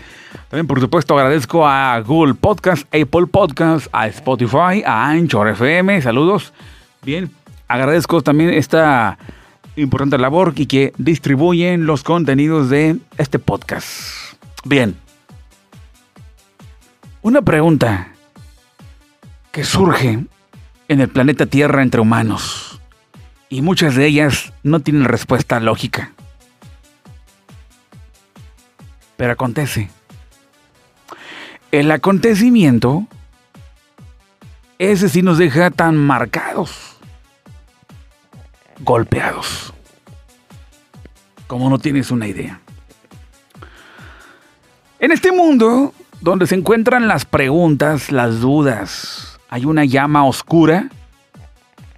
[0.48, 6.00] También, por supuesto, agradezco a Google Podcast, Apple Podcast, a Spotify, a Anchor FM.
[6.02, 6.52] Saludos.
[7.02, 7.32] Bien,
[7.66, 9.18] agradezco también esta
[9.74, 14.36] importante labor y que distribuyen los contenidos de este podcast.
[14.64, 15.05] Bien.
[17.26, 18.12] Una pregunta
[19.50, 20.24] que surge
[20.86, 22.80] en el planeta Tierra entre humanos
[23.48, 26.12] y muchas de ellas no tienen respuesta lógica.
[29.16, 29.90] Pero acontece.
[31.72, 33.08] El acontecimiento,
[34.78, 36.96] ese sí nos deja tan marcados,
[38.78, 39.74] golpeados,
[41.48, 42.60] como no tienes una idea.
[45.00, 45.92] En este mundo
[46.26, 49.38] donde se encuentran las preguntas, las dudas.
[49.48, 50.88] Hay una llama oscura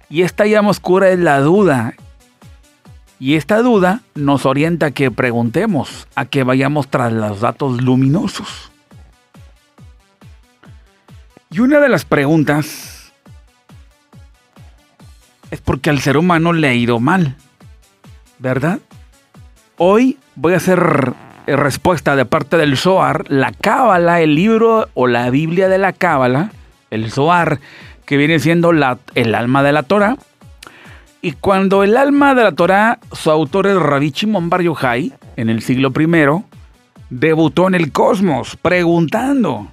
[0.07, 1.95] y esta llama oscura es la duda.
[3.19, 8.71] Y esta duda nos orienta a que preguntemos, a que vayamos tras los datos luminosos.
[11.49, 13.11] Y una de las preguntas
[15.49, 17.35] es porque al ser humano le ha ido mal,
[18.37, 18.77] ¿verdad?
[19.77, 21.15] Hoy voy a hacer
[21.47, 26.51] respuesta de parte del Zohar, la Cábala, el libro o la Biblia de la Cábala,
[26.91, 27.59] el Zohar,
[28.05, 30.17] que viene siendo la, el alma de la Torah,
[31.21, 35.49] Y cuando el alma de la Torá, su autor es Rabbi Shimon Bar Yochai, en
[35.49, 36.43] el siglo I,
[37.09, 39.67] debutó en el cosmos preguntando,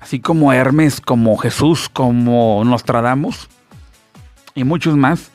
[0.00, 3.48] así como Hermes, como Jesús, como Nostradamus
[4.54, 5.30] y muchos más.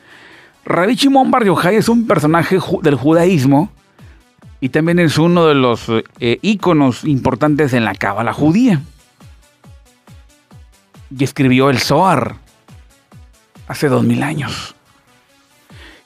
[0.66, 3.72] Rabbi Shimon Bar Yochai es un personaje del judaísmo
[4.60, 8.82] y también es uno de los eh, íconos importantes en la cábala judía.
[11.16, 12.36] Y escribió el Zohar
[13.68, 14.76] hace dos mil años.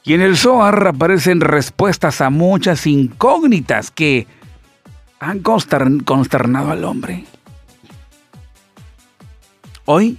[0.03, 4.27] Y en el Zohar aparecen respuestas a muchas incógnitas que
[5.19, 7.25] han consternado al hombre.
[9.85, 10.17] Hoy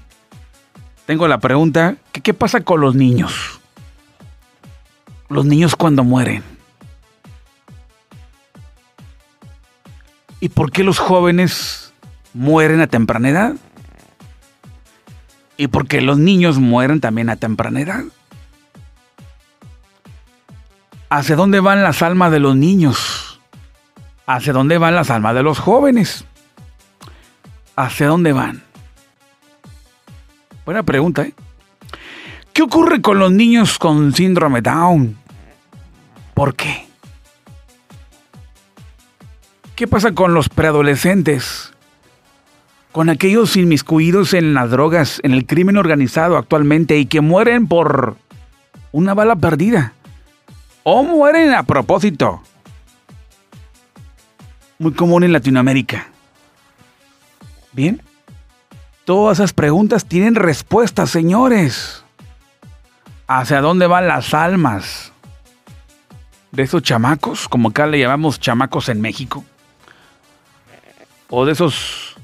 [1.06, 3.60] tengo la pregunta, ¿qué pasa con los niños?
[5.28, 6.51] Los niños cuando mueren.
[10.42, 11.94] ¿Y por qué los jóvenes
[12.34, 13.54] mueren a temprana edad?
[15.56, 18.02] ¿Y por qué los niños mueren también a temprana edad?
[21.10, 23.40] ¿Hacia dónde van las almas de los niños?
[24.26, 26.24] ¿Hacia dónde van las almas de los jóvenes?
[27.76, 28.64] ¿Hacia dónde van?
[30.64, 31.34] Buena pregunta, ¿eh?
[32.52, 35.16] ¿Qué ocurre con los niños con síndrome Down?
[36.34, 36.91] ¿Por qué?
[39.82, 41.72] ¿Qué pasa con los preadolescentes?
[42.92, 48.16] Con aquellos inmiscuidos en las drogas, en el crimen organizado actualmente y que mueren por
[48.92, 49.92] una bala perdida.
[50.84, 52.44] O mueren a propósito.
[54.78, 56.06] Muy común en Latinoamérica.
[57.72, 58.00] Bien.
[59.04, 62.04] Todas esas preguntas tienen respuestas, señores.
[63.26, 65.12] ¿Hacia dónde van las almas
[66.52, 69.44] de esos chamacos, como acá le llamamos chamacos en México?
[71.34, 72.14] O de esos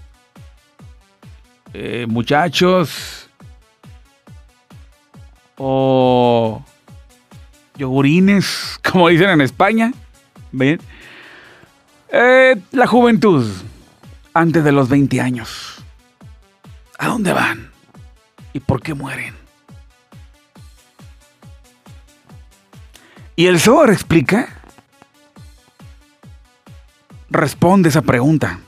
[1.73, 3.31] eh, muchachos
[5.57, 6.63] o
[7.75, 9.93] yogurines, como dicen en España.
[10.53, 10.79] ¿Ven?
[12.11, 13.51] Eh, la juventud
[14.35, 15.83] antes de los 20 años.
[16.99, 17.71] ¿A dónde van?
[18.53, 19.35] ¿Y por qué mueren?
[23.37, 24.49] Y el Zohar explica,
[27.31, 28.59] responde esa pregunta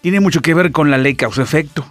[0.00, 1.84] tiene mucho que ver con la ley causa-efecto.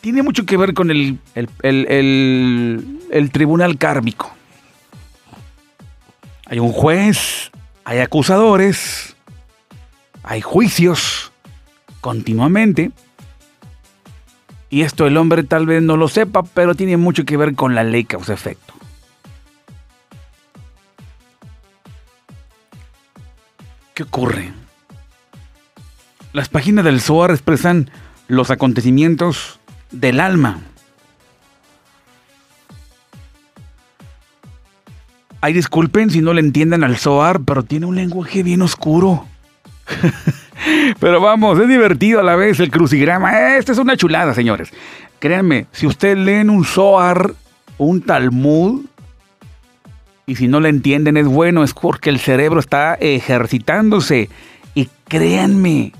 [0.00, 4.32] Tiene mucho que ver con el, el, tribunal kármico.
[6.46, 7.50] Hay un juez,
[7.84, 9.16] hay acusadores,
[10.22, 11.32] hay juicios
[12.00, 12.92] continuamente.
[14.70, 17.74] Y esto el hombre tal vez no lo sepa, pero tiene mucho que ver con
[17.74, 18.74] la ley causa-efecto.
[23.94, 24.52] ¿Qué ocurre?
[26.36, 27.90] Las páginas del Zohar expresan
[28.28, 29.58] los acontecimientos
[29.90, 30.60] del alma.
[35.40, 39.24] Ay, disculpen si no le entiendan al Zohar, pero tiene un lenguaje bien oscuro.
[41.00, 43.56] pero vamos, es divertido a la vez el crucigrama.
[43.56, 44.74] Esta es una chulada, señores.
[45.18, 47.32] Créanme, si ustedes leen un Zohar,
[47.78, 48.84] un Talmud,
[50.26, 54.28] y si no le entienden es bueno, es porque el cerebro está ejercitándose.
[54.74, 55.94] Y créanme,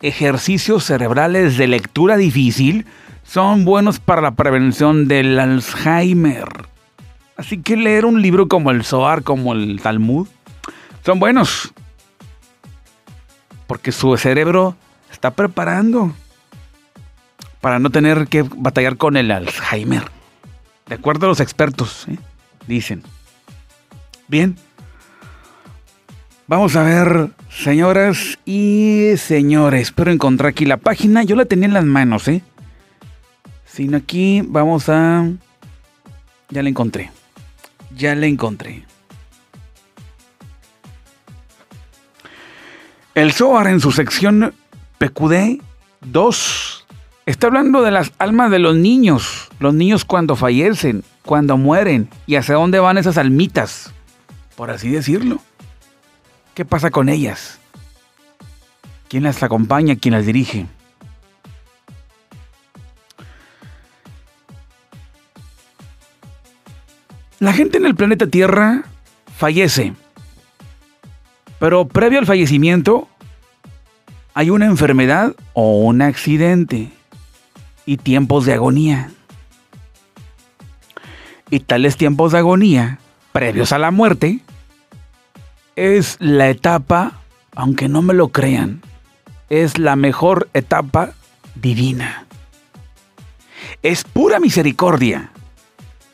[0.00, 2.86] ejercicios cerebrales de lectura difícil
[3.24, 6.48] son buenos para la prevención del Alzheimer.
[7.36, 10.28] Así que leer un libro como el Zohar, como el Talmud,
[11.04, 11.72] son buenos.
[13.66, 14.76] Porque su cerebro
[15.10, 16.14] está preparando
[17.60, 20.04] para no tener que batallar con el Alzheimer.
[20.86, 22.16] De acuerdo a los expertos, ¿eh?
[22.66, 23.02] dicen.
[24.28, 24.56] Bien.
[26.48, 29.88] Vamos a ver, señoras y señores.
[29.88, 31.24] Espero encontrar aquí la página.
[31.24, 32.40] Yo la tenía en las manos, ¿eh?
[33.64, 35.28] Sino aquí vamos a...
[36.50, 37.10] Ya la encontré.
[37.96, 38.84] Ya la encontré.
[43.16, 44.54] El Zohar en su sección
[44.98, 45.60] PQD
[46.02, 46.86] 2
[47.26, 49.48] está hablando de las almas de los niños.
[49.58, 53.92] Los niños cuando fallecen, cuando mueren y hacia dónde van esas almitas,
[54.54, 55.40] por así decirlo.
[56.56, 57.58] ¿Qué pasa con ellas?
[59.10, 59.94] ¿Quién las acompaña?
[59.96, 60.64] ¿Quién las dirige?
[67.40, 68.84] La gente en el planeta Tierra
[69.36, 69.92] fallece,
[71.58, 73.06] pero previo al fallecimiento
[74.32, 76.88] hay una enfermedad o un accidente
[77.84, 79.10] y tiempos de agonía.
[81.50, 82.98] Y tales tiempos de agonía,
[83.32, 84.40] previos a la muerte,
[85.76, 87.20] es la etapa,
[87.54, 88.80] aunque no me lo crean,
[89.50, 91.12] es la mejor etapa
[91.54, 92.26] divina.
[93.82, 95.30] Es pura misericordia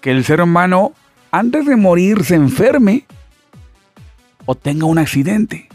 [0.01, 0.93] que el ser humano
[1.31, 3.07] antes de morir se enferme
[4.45, 5.69] o tenga un accidente.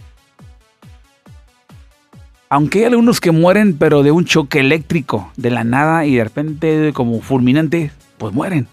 [2.49, 6.23] Aunque hay algunos que mueren pero de un choque eléctrico, de la nada y de
[6.23, 8.67] repente como fulminante, pues mueren.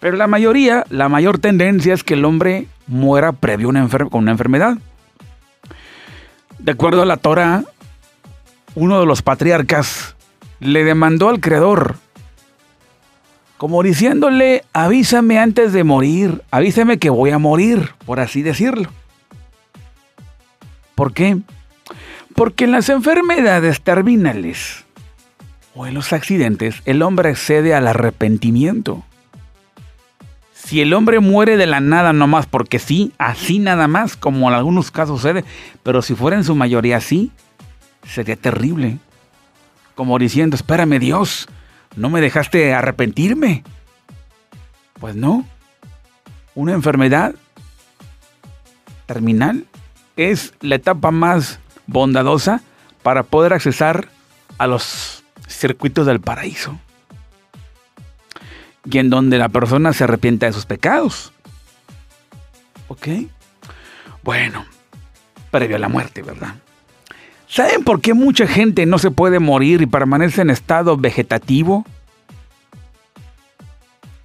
[0.00, 4.32] Pero la mayoría, la mayor tendencia es que el hombre muera previo una con una
[4.32, 4.78] enfermedad.
[6.58, 7.64] De acuerdo a la Torah,
[8.74, 10.16] uno de los patriarcas
[10.60, 11.96] le demandó al Creador,
[13.56, 18.90] como diciéndole, avísame antes de morir, avísame que voy a morir, por así decirlo.
[20.94, 21.38] ¿Por qué?
[22.34, 24.84] Porque en las enfermedades terminales
[25.74, 29.04] o en los accidentes el hombre accede al arrepentimiento.
[30.66, 34.54] Si el hombre muere de la nada nomás porque sí, así nada más, como en
[34.56, 35.44] algunos casos sucede,
[35.84, 37.30] pero si fuera en su mayoría así,
[38.04, 38.98] sería terrible.
[39.94, 41.46] Como diciendo, espérame Dios,
[41.94, 43.62] ¿no me dejaste arrepentirme?
[44.98, 45.46] Pues no.
[46.56, 47.36] Una enfermedad
[49.06, 49.66] terminal
[50.16, 52.60] es la etapa más bondadosa
[53.04, 54.08] para poder accesar
[54.58, 56.76] a los circuitos del paraíso.
[58.90, 61.32] Y en donde la persona se arrepienta de sus pecados.
[62.88, 63.08] ¿Ok?
[64.22, 64.64] Bueno,
[65.50, 66.54] previo a la muerte, ¿verdad?
[67.48, 71.84] ¿Saben por qué mucha gente no se puede morir y permanece en estado vegetativo?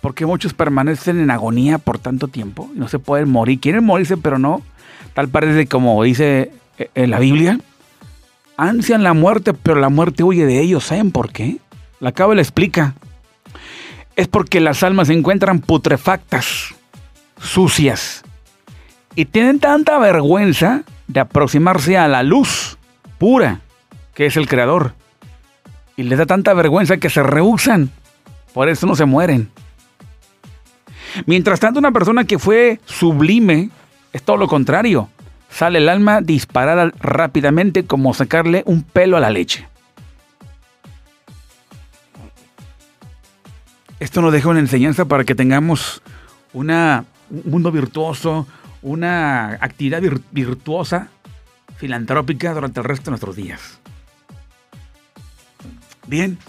[0.02, 3.60] Porque muchos permanecen en agonía por tanto tiempo y no se pueden morir.
[3.60, 4.64] Quieren morirse, pero no.
[5.14, 7.60] Tal parece como dice eh, en la Biblia.
[8.58, 10.86] Ansian la muerte, pero la muerte huye de ellos.
[10.86, 11.58] ¿Saben por qué?
[12.00, 12.96] La le explica.
[14.22, 16.76] Es porque las almas se encuentran putrefactas,
[17.42, 18.24] sucias,
[19.16, 22.78] y tienen tanta vergüenza de aproximarse a la luz
[23.18, 23.62] pura,
[24.14, 24.94] que es el Creador.
[25.98, 27.90] Y les da tanta vergüenza que se rehusan.
[28.54, 29.50] Por eso no se mueren.
[31.26, 33.72] Mientras tanto, una persona que fue sublime
[34.14, 35.10] es todo lo contrario.
[35.50, 39.68] Sale el alma disparada rápidamente como sacarle un pelo a la leche.
[44.02, 46.02] Esto nos deja una enseñanza para que tengamos
[46.54, 47.06] un
[47.46, 48.48] mundo virtuoso,
[48.82, 51.10] una actividad virtuosa,
[51.78, 53.80] filantrópica durante el resto de nuestros días.
[56.08, 56.40] Bien,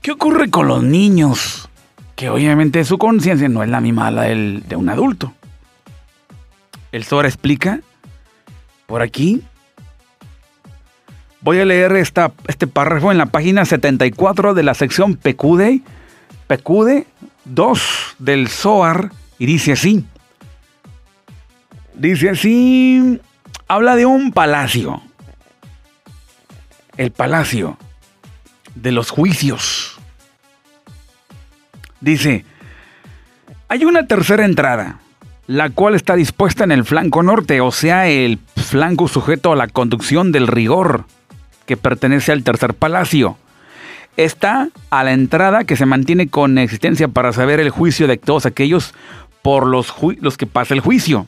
[0.00, 1.68] ¿qué ocurre con los niños?
[2.16, 5.34] Que obviamente su conciencia no es la misma la de un adulto.
[6.92, 7.80] El Zohar explica
[8.86, 9.42] por aquí.
[11.42, 15.82] Voy a leer esta, este párrafo en la página 74 de la sección Pecude,
[16.48, 17.06] Pecude
[17.44, 20.04] 2 del Zohar y dice así.
[21.94, 23.20] Dice así,
[23.68, 25.00] habla de un palacio.
[26.96, 27.78] El palacio
[28.74, 29.98] de los juicios.
[32.00, 32.44] Dice,
[33.68, 34.98] hay una tercera entrada
[35.48, 39.66] la cual está dispuesta en el flanco norte, o sea, el flanco sujeto a la
[39.66, 41.06] conducción del rigor,
[41.64, 43.38] que pertenece al tercer palacio.
[44.18, 48.46] Está a la entrada que se mantiene con existencia para saber el juicio de todos
[48.46, 48.92] aquellos
[49.42, 51.24] por los, los que pasa el juicio.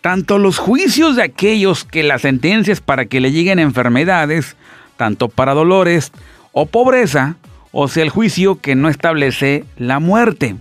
[0.00, 4.56] Tanto los juicios de aquellos que las sentencias para que le lleguen enfermedades,
[4.96, 6.10] tanto para dolores
[6.52, 7.36] o pobreza,
[7.70, 10.56] o sea, el juicio que no establece la muerte.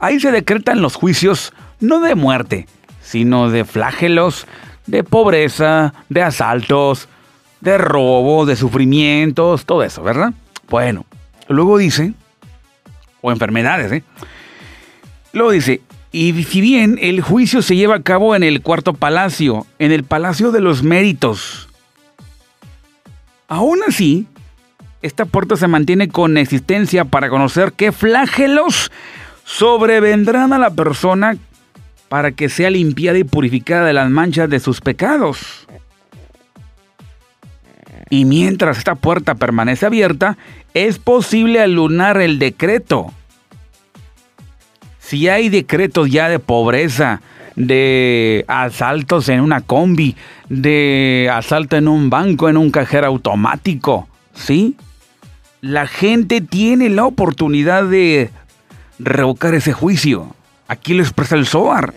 [0.00, 2.66] Ahí se decretan los juicios no de muerte,
[3.00, 4.48] sino de flagelos,
[4.86, 7.08] de pobreza, de asaltos,
[7.60, 10.32] de robo, de sufrimientos, todo eso, ¿verdad?
[10.68, 11.04] Bueno,
[11.48, 12.14] luego dice,
[13.20, 14.04] o enfermedades, ¿eh?
[15.32, 15.80] Luego dice,
[16.12, 20.04] y si bien el juicio se lleva a cabo en el cuarto palacio, en el
[20.04, 21.68] palacio de los méritos,
[23.48, 24.26] aún así,
[25.02, 28.90] esta puerta se mantiene con existencia para conocer qué flagelos
[29.44, 31.36] sobrevendrán a la persona
[32.08, 35.66] para que sea limpiada y purificada de las manchas de sus pecados.
[38.10, 40.36] Y mientras esta puerta permanece abierta,
[40.74, 43.12] es posible alunar el decreto.
[44.98, 47.22] Si hay decretos ya de pobreza,
[47.54, 50.16] de asaltos en una combi,
[50.48, 54.76] de asalto en un banco, en un cajero automático, ¿sí?
[55.60, 58.30] La gente tiene la oportunidad de
[58.98, 60.34] revocar ese juicio.
[60.68, 61.92] Aquí lo expresa el Zohar.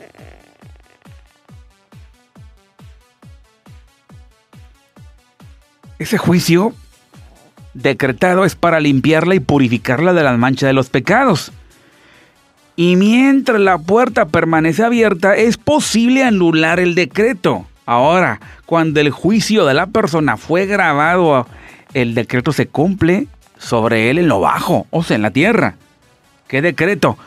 [6.00, 6.74] Ese juicio
[7.74, 11.52] decretado es para limpiarla y purificarla de las manchas de los pecados.
[12.76, 17.68] Y mientras la puerta permanece abierta, es posible anular el decreto.
[17.86, 21.46] Ahora, cuando el juicio de la persona fue grabado,
[21.94, 23.28] el decreto se cumple
[23.58, 25.76] sobre él en lo bajo, o sea, en la tierra.
[26.48, 27.18] ¿Qué decreto?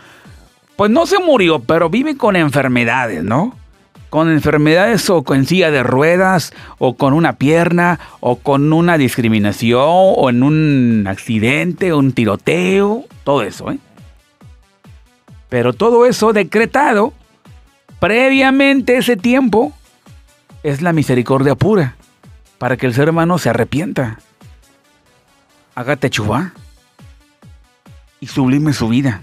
[0.77, 3.55] Pues no se murió, pero vive con enfermedades, ¿no?
[4.11, 9.81] Con enfermedades o con silla de ruedas, o con una pierna, o con una discriminación,
[9.83, 13.79] o en un accidente, un tiroteo, todo eso, ¿eh?
[15.49, 17.13] Pero todo eso decretado
[18.01, 19.73] previamente ese tiempo
[20.63, 21.97] es la misericordia pura
[22.59, 24.19] para que el ser humano se arrepienta,
[25.75, 26.53] haga techubá
[28.21, 29.23] y sublime su vida.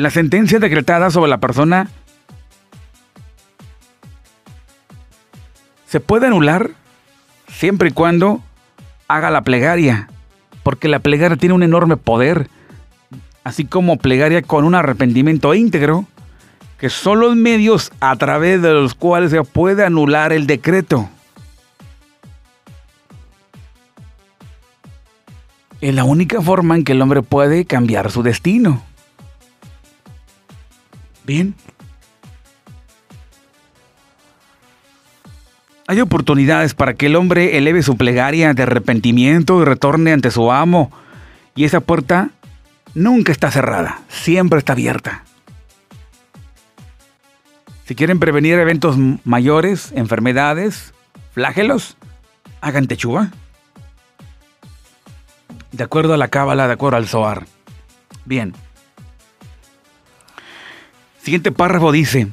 [0.00, 1.90] La sentencia decretada sobre la persona
[5.86, 6.70] se puede anular
[7.52, 8.40] siempre y cuando
[9.08, 10.08] haga la plegaria,
[10.62, 12.48] porque la plegaria tiene un enorme poder,
[13.44, 16.06] así como plegaria con un arrepentimiento íntegro,
[16.78, 21.10] que son los medios a través de los cuales se puede anular el decreto.
[25.82, 28.82] Es la única forma en que el hombre puede cambiar su destino.
[31.24, 31.54] Bien.
[35.86, 40.52] Hay oportunidades para que el hombre eleve su plegaria de arrepentimiento y retorne ante su
[40.52, 40.92] amo.
[41.56, 42.30] Y esa puerta
[42.94, 45.24] nunca está cerrada, siempre está abierta.
[47.86, 50.94] Si quieren prevenir eventos mayores, enfermedades,
[51.32, 51.96] flagelos,
[52.60, 53.32] hagan techuga.
[55.72, 57.46] De acuerdo a la cábala, de acuerdo al Zohar.
[58.24, 58.54] Bien.
[61.22, 62.28] Siguiente párrafo dice,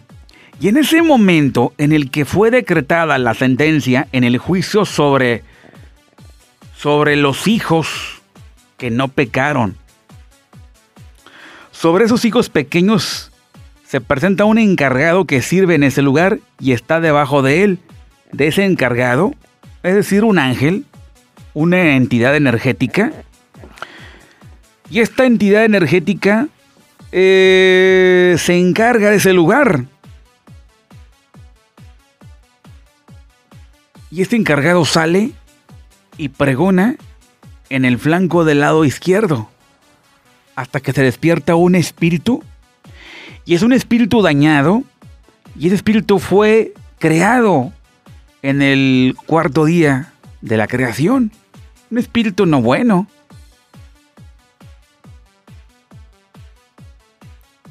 [0.59, 5.43] y en ese momento en el que fue decretada la sentencia en el juicio sobre,
[6.75, 8.21] sobre los hijos
[8.77, 9.75] que no pecaron,
[11.71, 13.31] sobre esos hijos pequeños
[13.85, 17.79] se presenta un encargado que sirve en ese lugar y está debajo de él,
[18.31, 19.33] de ese encargado,
[19.83, 20.85] es decir, un ángel,
[21.53, 23.11] una entidad energética.
[24.89, 26.47] Y esta entidad energética
[27.19, 29.85] eh, se encarga de ese lugar.
[34.11, 35.31] Y este encargado sale
[36.17, 36.95] y pregona
[37.69, 39.49] en el flanco del lado izquierdo
[40.55, 42.43] hasta que se despierta un espíritu
[43.45, 44.83] y es un espíritu dañado.
[45.57, 47.73] Y ese espíritu fue creado
[48.43, 51.31] en el cuarto día de la creación.
[51.89, 53.07] Un espíritu no bueno.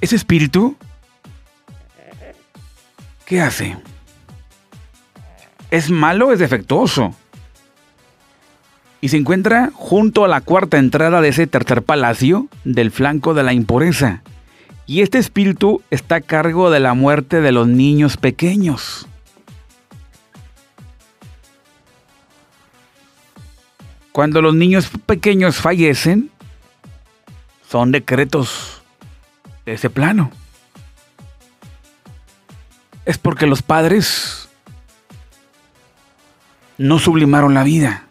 [0.01, 0.77] Ese espíritu,
[3.25, 3.77] ¿qué hace?
[5.71, 7.15] ¿Es malo es defectuoso?
[9.01, 13.43] Y se encuentra junto a la cuarta entrada de ese tercer palacio del flanco de
[13.43, 14.23] la impureza.
[14.87, 19.07] Y este espíritu está a cargo de la muerte de los niños pequeños.
[24.13, 26.31] Cuando los niños pequeños fallecen,
[27.69, 28.76] son decretos
[29.67, 30.31] de ese plano.
[33.05, 34.49] Es porque los padres
[36.79, 38.05] no sublimaron la vida.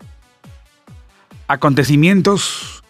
[1.47, 2.83] Acontecimientos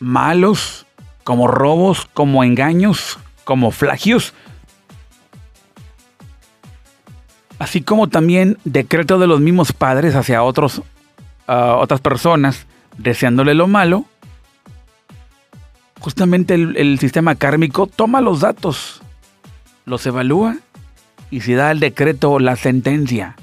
[0.00, 0.86] malos,
[1.24, 4.34] como robos, como engaños, como flagios,
[7.58, 10.82] así como también decreto de los mismos padres hacia otros,
[11.46, 12.66] otras personas,
[12.96, 14.04] deseándole lo malo,
[16.00, 19.02] justamente el, sistema kármico toma los datos,
[19.84, 20.56] los evalúa
[21.30, 23.36] y se da el decreto o la sentencia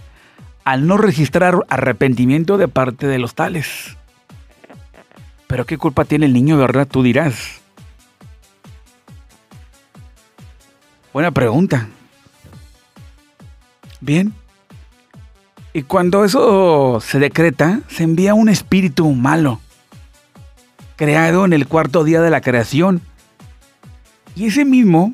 [0.63, 3.97] al no registrar arrepentimiento de parte de los tales.
[5.47, 6.87] Pero ¿qué culpa tiene el niño, verdad?
[6.89, 7.61] Tú dirás.
[11.13, 11.87] Buena pregunta.
[14.01, 14.33] Bien.
[15.71, 19.59] Y cuando eso se decreta, se envía un espíritu malo,
[20.95, 23.01] creado en el cuarto día de la creación.
[24.35, 25.13] Y ese mismo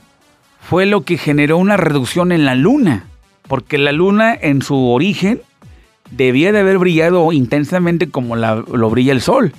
[0.59, 3.05] fue lo que generó una reducción en la luna,
[3.47, 5.41] porque la luna en su origen
[6.09, 9.53] debía de haber brillado intensamente como lo brilla el sol.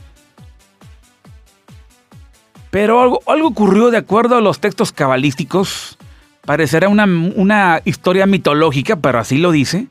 [2.71, 5.99] Pero algo, algo ocurrió de acuerdo a los textos cabalísticos
[6.45, 9.87] Parecerá una, historia mitológica, pero así lo dice.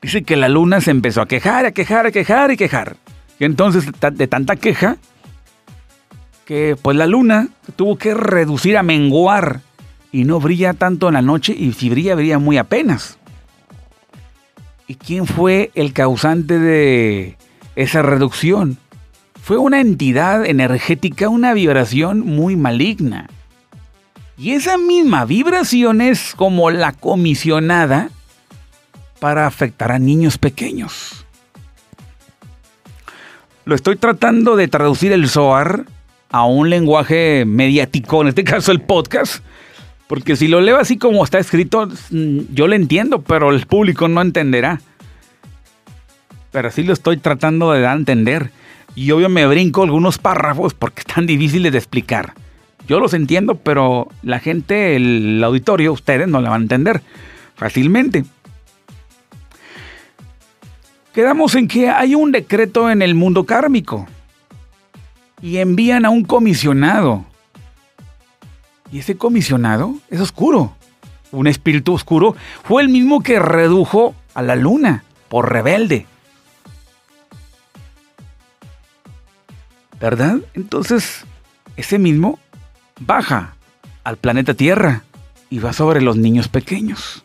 [0.00, 2.96] Dice que la luna se empezó a quejar, a quejar, a quejar y quejar.
[3.40, 4.96] Y entonces de tanta queja,
[6.46, 9.60] que pues la luna tuvo que reducir a menguar
[10.12, 13.18] y no brilla tanto en la noche y si brilla, brilla muy apenas.
[14.86, 17.36] ¿Y quién fue el causante de
[17.74, 18.78] esa reducción?
[19.42, 23.28] Fue una entidad energética, una vibración muy maligna.
[24.38, 28.10] Y esa misma vibración es como la comisionada
[29.18, 31.26] para afectar a niños pequeños.
[33.64, 35.86] Lo estoy tratando de traducir el Zohar
[36.30, 39.42] a un lenguaje mediático, en este caso el podcast,
[40.06, 44.22] porque si lo leo así como está escrito, yo lo entiendo, pero el público no
[44.22, 44.80] entenderá.
[46.52, 48.50] Pero sí lo estoy tratando de dar a entender.
[48.94, 52.34] Y obvio me brinco algunos párrafos porque están difíciles de explicar.
[52.86, 57.02] Yo los entiendo, pero la gente, el auditorio, ustedes no la van a entender
[57.56, 58.24] fácilmente.
[61.12, 64.06] Quedamos en que hay un decreto en el mundo kármico
[65.40, 67.24] y envían a un comisionado.
[68.90, 70.74] Y ese comisionado es oscuro.
[71.32, 76.06] Un espíritu oscuro fue el mismo que redujo a la luna por rebelde.
[80.00, 80.38] ¿Verdad?
[80.54, 81.24] Entonces,
[81.76, 82.38] ese mismo
[83.00, 83.56] baja
[84.04, 85.02] al planeta Tierra
[85.50, 87.24] y va sobre los niños pequeños.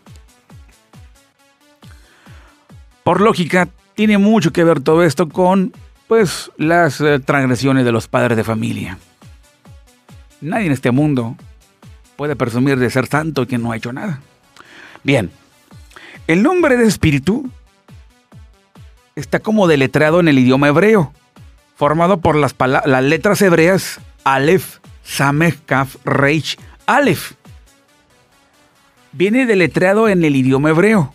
[3.04, 5.74] Por lógica, tiene mucho que ver todo esto con
[6.12, 8.98] pues las eh, transgresiones de los padres de familia.
[10.42, 11.38] Nadie en este mundo
[12.18, 14.20] puede presumir de ser santo que no ha hecho nada.
[15.06, 15.32] Bien,
[16.28, 17.50] el nombre de espíritu
[19.16, 21.14] está como deletreado en el idioma hebreo,
[21.78, 22.56] formado por las,
[22.86, 27.36] letras hebreas Aleph, Samech Kaf Reich Aleph.
[29.14, 31.14] Viene deletreado en el idioma hebreo.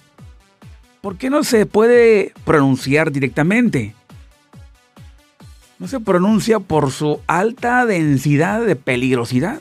[1.03, 3.95] ¿Por qué no se puede pronunciar directamente?
[5.79, 9.61] No se pronuncia por su alta densidad de peligrosidad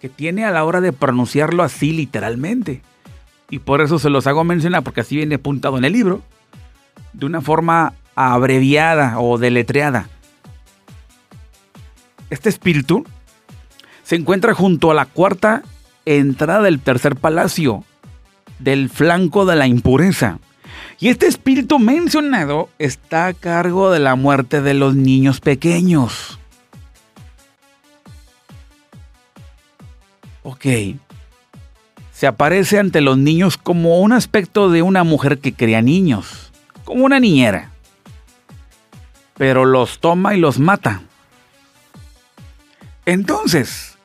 [0.00, 2.82] que tiene a la hora de pronunciarlo así literalmente.
[3.50, 6.22] Y por eso se los hago mencionar, porque así viene apuntado en el libro,
[7.12, 10.08] de una forma abreviada o deletreada.
[12.30, 13.04] Este espíritu
[14.02, 15.62] se encuentra junto a la cuarta
[16.04, 17.84] entrada del tercer palacio,
[18.58, 20.38] del flanco de la impureza.
[21.00, 26.38] Y este espíritu mencionado está a cargo de la muerte de los niños pequeños.
[30.42, 30.66] Ok.
[32.10, 36.50] Se aparece ante los niños como un aspecto de una mujer que cría niños,
[36.84, 37.70] como una niñera.
[39.36, 41.02] Pero los toma y los mata.
[43.06, 43.96] Entonces,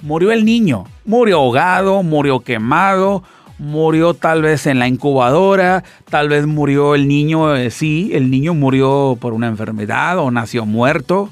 [0.00, 0.84] murió el niño.
[1.04, 3.24] Murió ahogado, murió quemado,
[3.58, 8.54] murió tal vez en la incubadora, tal vez murió el niño, eh, sí, el niño
[8.54, 11.30] murió por una enfermedad o nació muerto,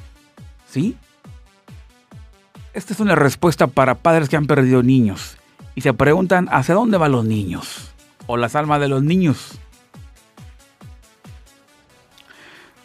[0.68, 0.96] ¿sí?
[2.74, 5.38] Esta es una respuesta para padres que han perdido niños
[5.74, 7.92] y se preguntan hacia dónde van los niños
[8.26, 9.58] o las almas de los niños.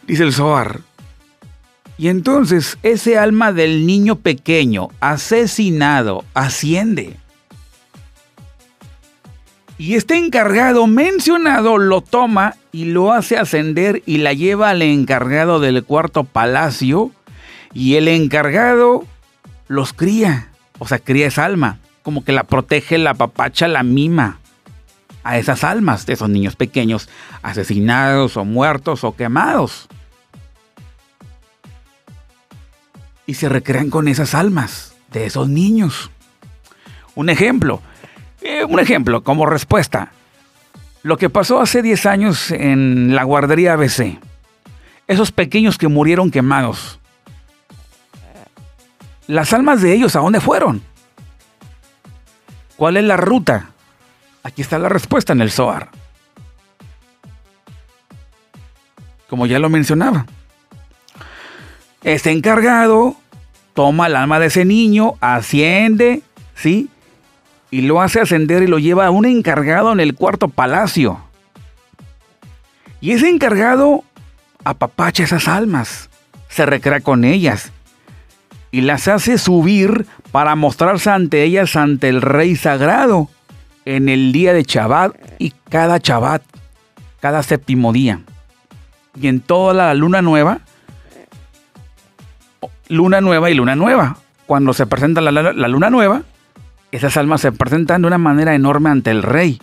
[0.06, 0.80] Dice el Zohar,
[1.98, 7.16] y entonces ese alma del niño pequeño asesinado asciende.
[9.78, 15.60] Y este encargado mencionado lo toma y lo hace ascender y la lleva al encargado
[15.60, 17.10] del cuarto palacio.
[17.74, 19.04] Y el encargado
[19.68, 24.38] los cría, o sea, cría esa alma, como que la protege, la papacha, la mima
[25.24, 27.08] a esas almas de esos niños pequeños
[27.42, 29.88] asesinados o muertos o quemados.
[33.26, 36.10] y se recrean con esas almas de esos niños.
[37.14, 37.80] Un ejemplo,
[38.42, 40.12] eh, un ejemplo como respuesta.
[41.02, 44.18] Lo que pasó hace 10 años en la guardería ABC.
[45.08, 47.00] Esos pequeños que murieron quemados.
[49.26, 50.82] Las almas de ellos, ¿a dónde fueron?
[52.76, 53.70] ¿Cuál es la ruta?
[54.42, 55.88] Aquí está la respuesta en el SOAR.
[59.28, 60.26] Como ya lo mencionaba.
[62.02, 63.16] Este encargado
[63.74, 66.22] toma el alma de ese niño, asciende,
[66.54, 66.90] ¿sí?
[67.72, 71.18] Y lo hace ascender y lo lleva a un encargado en el cuarto palacio.
[73.00, 74.04] Y ese encargado
[74.62, 76.08] apapacha esas almas,
[76.48, 77.72] se recrea con ellas
[78.70, 83.28] y las hace subir para mostrarse ante ellas ante el rey sagrado
[83.86, 86.42] en el día de Shabbat y cada Shabbat,
[87.20, 88.20] cada séptimo día.
[89.20, 90.60] Y en toda la luna nueva
[92.92, 94.16] luna nueva y luna nueva.
[94.46, 96.22] Cuando se presenta la, luna nueva,
[96.92, 99.60] esas almas se presentan de una manera enorme ante el rey.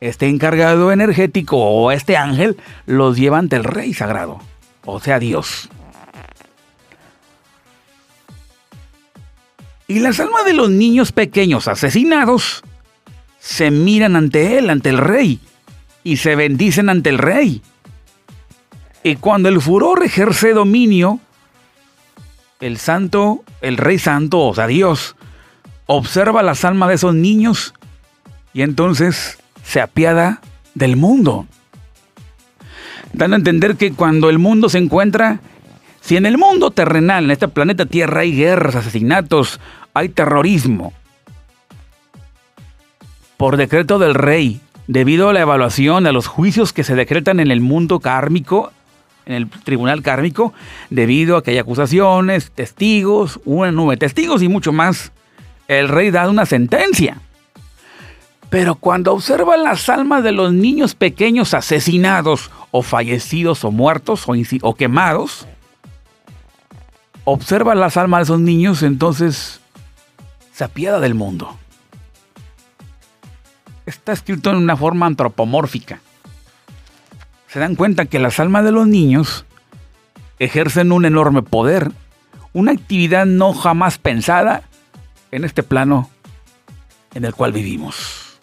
[0.00, 4.40] Este encargado energético o este ángel los lleva ante el rey sagrado,
[4.84, 5.68] o sea, Dios.
[9.86, 12.62] Y las almas de los niños pequeños asesinados
[13.38, 15.40] se miran ante él, ante el rey,
[16.02, 17.62] y se bendicen ante el rey.
[19.02, 21.20] Y cuando el furor ejerce dominio,
[22.60, 25.16] el santo, el rey santo, o sea, Dios,
[25.92, 27.74] observa las almas de esos niños
[28.52, 30.40] y entonces se apiada
[30.74, 31.46] del mundo.
[33.12, 35.40] dando a entender que cuando el mundo se encuentra,
[36.00, 39.58] si en el mundo terrenal, en este planeta Tierra, hay guerras, asesinatos,
[39.92, 40.92] hay terrorismo,
[43.36, 47.50] por decreto del rey, debido a la evaluación, a los juicios que se decretan en
[47.50, 48.70] el mundo kármico,
[49.26, 50.54] en el tribunal kármico,
[50.88, 55.10] debido a que hay acusaciones, testigos, una nube de testigos y mucho más,
[55.78, 57.18] el rey da una sentencia.
[58.50, 64.26] Pero cuando observa las almas de los niños pequeños asesinados o fallecidos o muertos
[64.62, 65.46] o, quemados,
[67.22, 69.60] observa las almas de esos niños, entonces
[70.52, 71.56] se apiada del mundo.
[73.86, 76.00] Está escrito en una forma antropomórfica.
[77.46, 79.44] Se dan cuenta que las almas de los niños
[80.40, 81.92] ejercen un enorme poder,
[82.52, 84.64] una actividad no jamás pensada
[85.32, 86.10] en este plano
[87.14, 88.38] en el cual vivimos.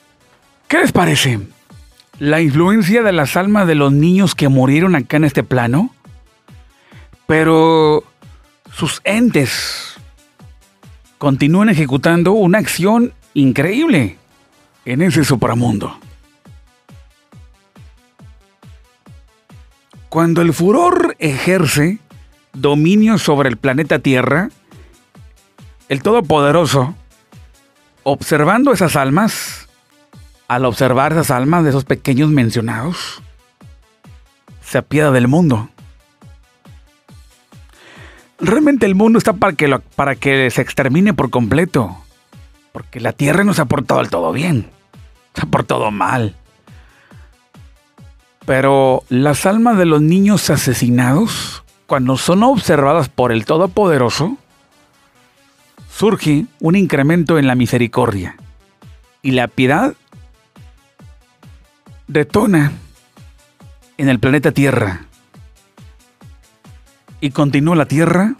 [0.68, 1.40] ¿Qué les parece?
[2.20, 5.94] La influencia de las almas de los niños que murieron acá en este plano,
[7.26, 8.04] pero
[8.74, 9.96] sus entes
[11.18, 14.18] continúan ejecutando una acción increíble
[14.86, 15.98] en ese supramundo.
[20.10, 22.00] Cuando el furor ejerce
[22.54, 24.50] dominio sobre el planeta Tierra,
[25.90, 26.96] el Todopoderoso,
[28.04, 29.68] observando esas almas,
[30.48, 33.22] al observar esas almas de esos pequeños mencionados,
[34.62, 35.70] se apiada del mundo.
[38.40, 41.98] Realmente el mundo está para que, para que se extermine por completo.
[42.72, 44.70] Porque la tierra no se ha portado del todo bien.
[45.34, 46.36] Se ha portado mal.
[48.46, 54.38] Pero las almas de los niños asesinados, cuando son observadas por el Todopoderoso,
[55.98, 58.36] surge un incremento en la misericordia.
[59.24, 59.96] Y la piedad
[62.08, 62.72] detona
[63.98, 65.06] en el planeta Tierra
[67.20, 68.36] y continúa la Tierra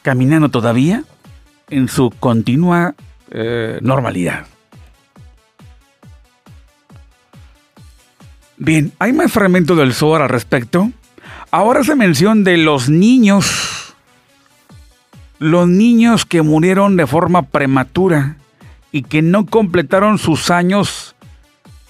[0.00, 1.04] caminando todavía
[1.68, 2.94] en su continua
[3.30, 4.46] eh, normalidad.
[8.56, 10.90] Bien, hay más fragmentos del Zohar al respecto.
[11.50, 13.71] Ahora se menciona de los niños,
[15.42, 18.36] los niños que murieron de forma prematura
[18.92, 21.16] y que no completaron sus años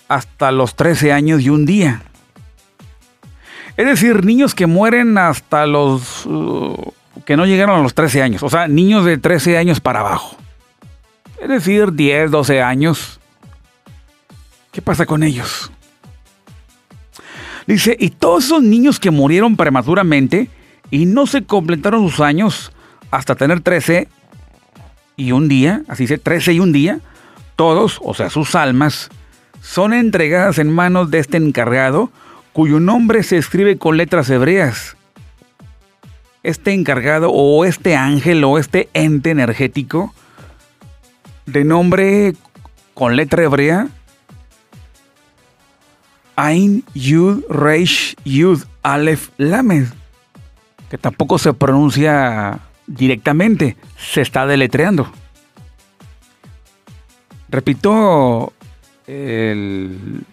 [0.09, 2.03] hasta los 13 años y un día.
[3.77, 6.25] Es decir, niños que mueren hasta los...
[6.25, 6.93] Uh,
[7.27, 8.43] que no llegaron a los 13 años.
[8.43, 10.37] O sea, niños de 13 años para abajo.
[11.41, 13.21] Es decir, 10, 12 años.
[14.71, 15.71] ¿Qué pasa con ellos?
[17.67, 20.49] Dice, y todos esos niños que murieron prematuramente
[20.91, 22.73] y no se completaron sus años
[23.13, 24.09] hasta tener 13
[25.17, 26.99] y un día, así dice, 13 y un día,
[27.55, 29.11] todos, o sea, sus almas,
[29.61, 32.11] son entregadas en manos de este encargado
[32.53, 34.97] cuyo nombre se escribe con letras hebreas.
[36.43, 40.13] Este encargado o este ángel o este ente energético
[41.47, 42.35] de nombre
[42.95, 43.89] con letra hebrea
[46.35, 49.87] Ain Yud Reish Yud Aleph Lamed,
[50.91, 55.11] que tampoco se pronuncia directamente, se está deletreando.
[57.49, 58.53] Repito
[59.07, 60.24] el,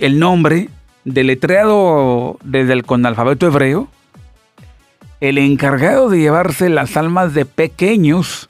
[0.00, 0.68] el nombre
[1.04, 3.88] deletreado desde el con alfabeto hebreo,
[5.20, 8.48] el encargado de llevarse las almas de pequeños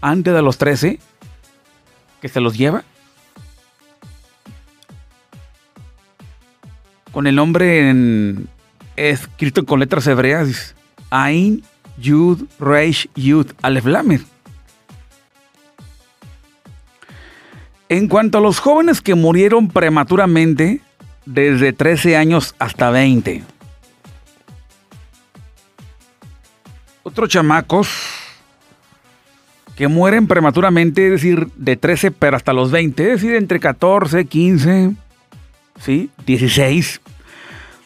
[0.00, 0.98] antes de los 13,
[2.20, 2.84] que se los lleva,
[7.12, 7.94] con el nombre
[8.96, 10.74] escrito con letras hebreas,
[11.14, 11.62] Ain,
[11.96, 14.22] Yud, Reish, Yud, Aleph, Lamed.
[17.88, 20.80] En cuanto a los jóvenes que murieron prematuramente,
[21.24, 23.44] desde 13 años hasta 20.
[27.04, 27.88] Otros chamacos
[29.76, 34.24] que mueren prematuramente, es decir, de 13 pero hasta los 20, es decir, entre 14,
[34.24, 34.96] 15,
[35.78, 36.10] ¿sí?
[36.26, 37.00] 16,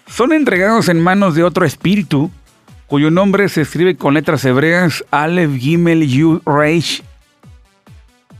[0.06, 2.30] son entregados en manos de otro espíritu
[2.88, 7.02] cuyo nombre se escribe con letras hebreas Aleph Gimel Yud Reish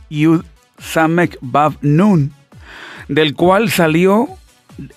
[0.09, 0.43] Yud
[0.79, 2.33] Samek Bab Nun,
[3.07, 4.27] del cual salió,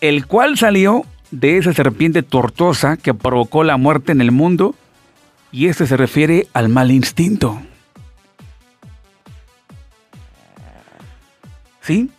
[0.01, 4.75] el cual salió de esa serpiente tortuosa que provocó la muerte en el mundo,
[5.51, 7.61] y este se refiere al mal instinto.
[11.83, 12.11] ¿Sí?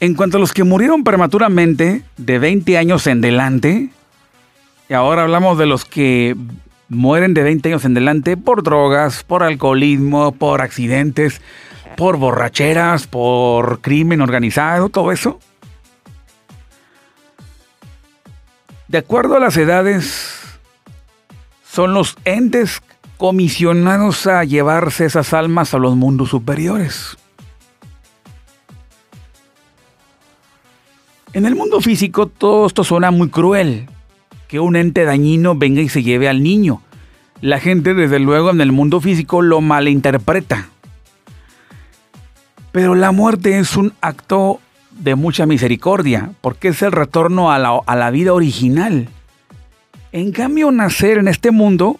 [0.00, 3.90] En cuanto a los que murieron prematuramente, de 20 años en delante,
[4.88, 6.36] y ahora hablamos de los que
[6.88, 11.42] mueren de 20 años en delante por drogas, por alcoholismo, por accidentes,
[11.96, 15.38] por borracheras, por crimen organizado, todo eso.
[18.88, 20.38] De acuerdo a las edades,
[21.70, 22.80] son los entes
[23.18, 27.18] comisionados a llevarse esas almas a los mundos superiores.
[31.34, 33.86] En el mundo físico todo esto suena muy cruel,
[34.48, 36.82] que un ente dañino venga y se lleve al niño.
[37.40, 40.70] La gente desde luego en el mundo físico lo malinterpreta.
[42.72, 44.60] Pero la muerte es un acto
[44.90, 49.08] de mucha misericordia, porque es el retorno a la, a la vida original.
[50.10, 51.98] En cambio, nacer en este mundo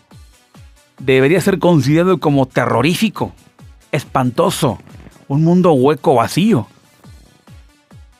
[0.99, 3.33] debería ser considerado como terrorífico,
[3.93, 4.79] espantoso,
[5.29, 6.67] un mundo hueco vacío.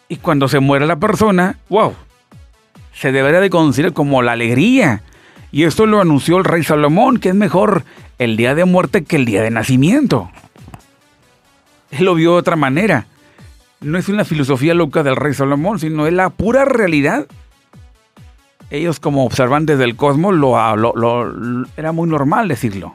[0.09, 1.95] Y cuando se muere la persona, wow,
[2.99, 5.03] se debería de considerar como la alegría.
[5.53, 7.85] Y esto lo anunció el rey Salomón, que es mejor
[8.19, 10.31] el día de muerte que el día de nacimiento.
[11.91, 13.07] Él lo vio de otra manera.
[13.81, 17.27] No es una filosofía loca del rey Salomón, sino es la pura realidad.
[18.71, 22.93] Ellos como observantes del cosmos lo, lo, era muy normal decirlo.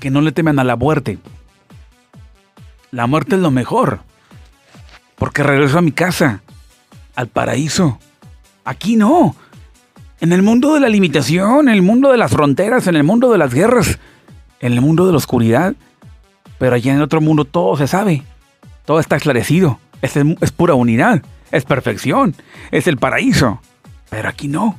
[0.00, 1.18] Que no le temen a la muerte.
[2.90, 4.00] La muerte es lo mejor
[5.16, 6.42] porque regreso a mi casa,
[7.16, 7.98] al paraíso.
[8.64, 9.34] Aquí no.
[10.20, 13.32] En el mundo de la limitación, en el mundo de las fronteras, en el mundo
[13.32, 13.98] de las guerras,
[14.60, 15.74] en el mundo de la oscuridad.
[16.58, 18.22] Pero allá en el otro mundo todo se sabe.
[18.84, 19.78] Todo está esclarecido.
[20.00, 21.22] Es, es pura unidad.
[21.50, 22.34] Es perfección.
[22.70, 23.60] Es el paraíso.
[24.08, 24.78] Pero aquí no.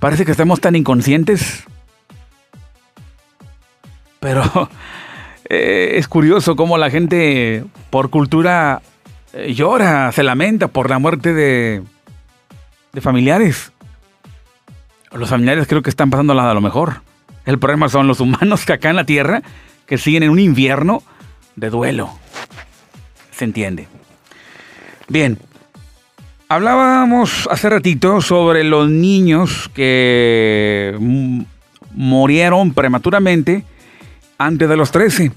[0.00, 1.64] Parece que estamos tan inconscientes.
[5.48, 8.82] Eh, es curioso cómo la gente por cultura
[9.32, 11.82] eh, llora, se lamenta por la muerte de,
[12.92, 13.72] de familiares.
[15.12, 17.02] Los familiares creo que están pasando a lo mejor.
[17.46, 19.42] El problema son los humanos que acá en la Tierra,
[19.86, 21.02] que siguen en un invierno
[21.56, 22.10] de duelo.
[23.30, 23.88] Se entiende.
[25.08, 25.38] Bien.
[26.50, 30.96] Hablábamos hace ratito sobre los niños que
[31.92, 33.64] murieron prematuramente
[34.38, 35.32] antes de los 13.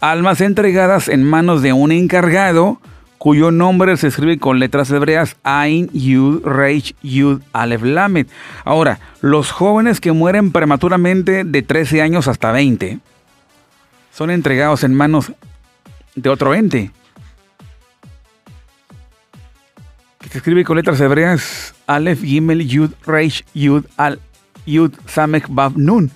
[0.00, 2.80] Almas entregadas en manos de un encargado
[3.16, 8.26] cuyo nombre se escribe con letras hebreas Ain, Yud, Reish, Yud, Aleph, Lamed.
[8.66, 12.98] Ahora, los jóvenes que mueren prematuramente de 13 años hasta 20
[14.12, 15.32] son entregados en manos
[16.14, 16.90] de otro ente.
[20.20, 24.20] Que se escribe con letras hebreas Aleph, Gimel, Yud, Reish, Yud, Al,
[24.66, 26.10] Yud, Samech, Bav, Nun.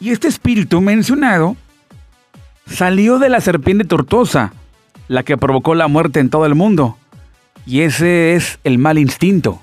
[0.00, 1.56] Y este espíritu mencionado
[2.66, 4.52] salió de la serpiente tortosa,
[5.08, 6.98] la que provocó la muerte en todo el mundo.
[7.66, 9.60] Y ese es el mal instinto.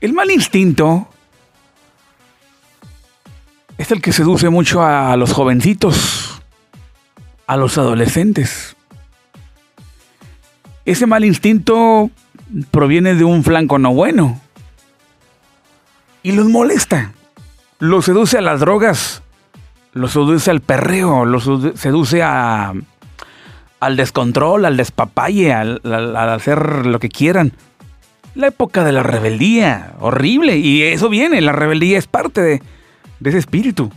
[0.00, 1.08] El mal instinto
[3.78, 6.42] es el que seduce mucho a los jovencitos,
[7.46, 8.76] a los adolescentes.
[10.84, 12.10] Ese mal instinto
[12.70, 14.40] proviene de un flanco no bueno
[16.22, 17.12] y los molesta
[17.84, 19.22] lo seduce a las drogas,
[19.92, 22.72] lo seduce al perreo, lo seduce a,
[23.78, 25.80] al descontrol, al despapalle, al,
[26.16, 27.52] hacer lo que quieran.
[28.34, 32.62] La época de la rebeldía, horrible, y eso viene, la rebeldía es parte de,
[33.20, 33.92] de ese espíritu.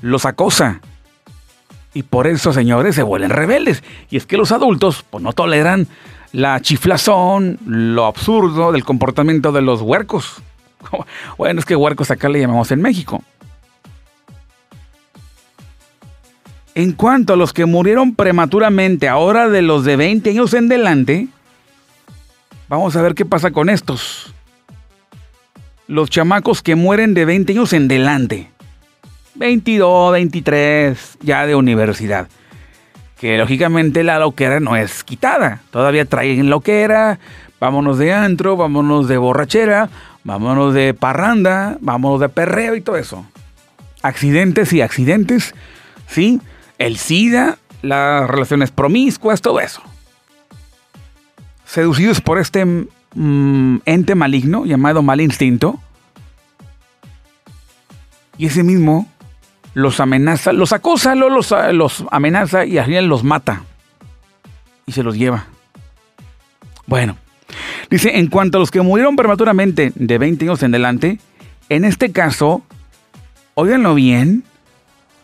[0.00, 0.80] Los acosa.
[1.94, 3.82] Y por eso, señores, se vuelven rebeldes.
[4.10, 5.88] Y es que los adultos, pues no toleran
[6.30, 10.40] la chiflazón, lo absurdo del comportamiento de los huercos.
[11.38, 13.22] Bueno, es que huercos acá le llamamos en México.
[16.74, 21.28] En cuanto a los que murieron prematuramente, ahora de los de 20 años en delante,
[22.68, 24.32] vamos a ver qué pasa con estos.
[25.86, 28.48] Los chamacos que mueren de 20 años en delante.
[29.34, 32.28] 22, 23, ya de universidad.
[33.18, 35.60] Que lógicamente la loquera no es quitada.
[35.70, 37.18] Todavía traen loquera,
[37.60, 39.90] vámonos de antro, vámonos de borrachera,
[40.24, 43.26] vámonos de parranda, vámonos de perreo y todo eso.
[44.02, 45.54] Accidentes y accidentes,
[46.06, 46.40] ¿sí?
[46.78, 49.82] El SIDA, las relaciones promiscuas, todo eso.
[51.64, 55.78] Seducidos por este mm, ente maligno llamado mal instinto.
[58.38, 59.08] Y ese mismo
[59.74, 63.62] los amenaza, los acosa, los, los amenaza y al final los mata.
[64.86, 65.46] Y se los lleva.
[66.86, 67.16] Bueno,
[67.92, 71.18] Dice, en cuanto a los que murieron prematuramente de 20 años en adelante,
[71.68, 72.62] en este caso,
[73.52, 74.44] óiganlo bien,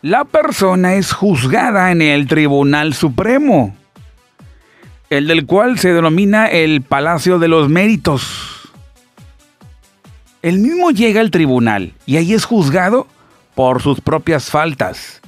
[0.03, 3.75] la persona es juzgada en el Tribunal Supremo,
[5.09, 8.71] el del cual se denomina el Palacio de los Méritos.
[10.43, 13.07] El mismo llega al tribunal y ahí es juzgado
[13.55, 15.23] por sus propias faltas.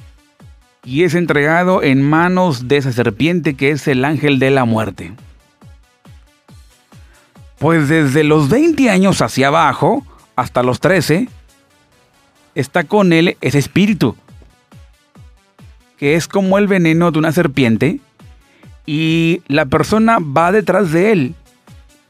[0.85, 5.13] y es entregado en manos de esa serpiente que es el ángel de la muerte.
[7.61, 10.03] Pues desde los 20 años hacia abajo,
[10.35, 11.29] hasta los 13,
[12.55, 14.15] está con él ese espíritu,
[15.95, 17.99] que es como el veneno de una serpiente,
[18.87, 21.35] y la persona va detrás de él,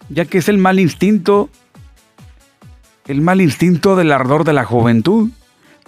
[0.08, 1.50] ya que es el mal instinto,
[3.06, 5.32] el mal instinto del ardor de la juventud,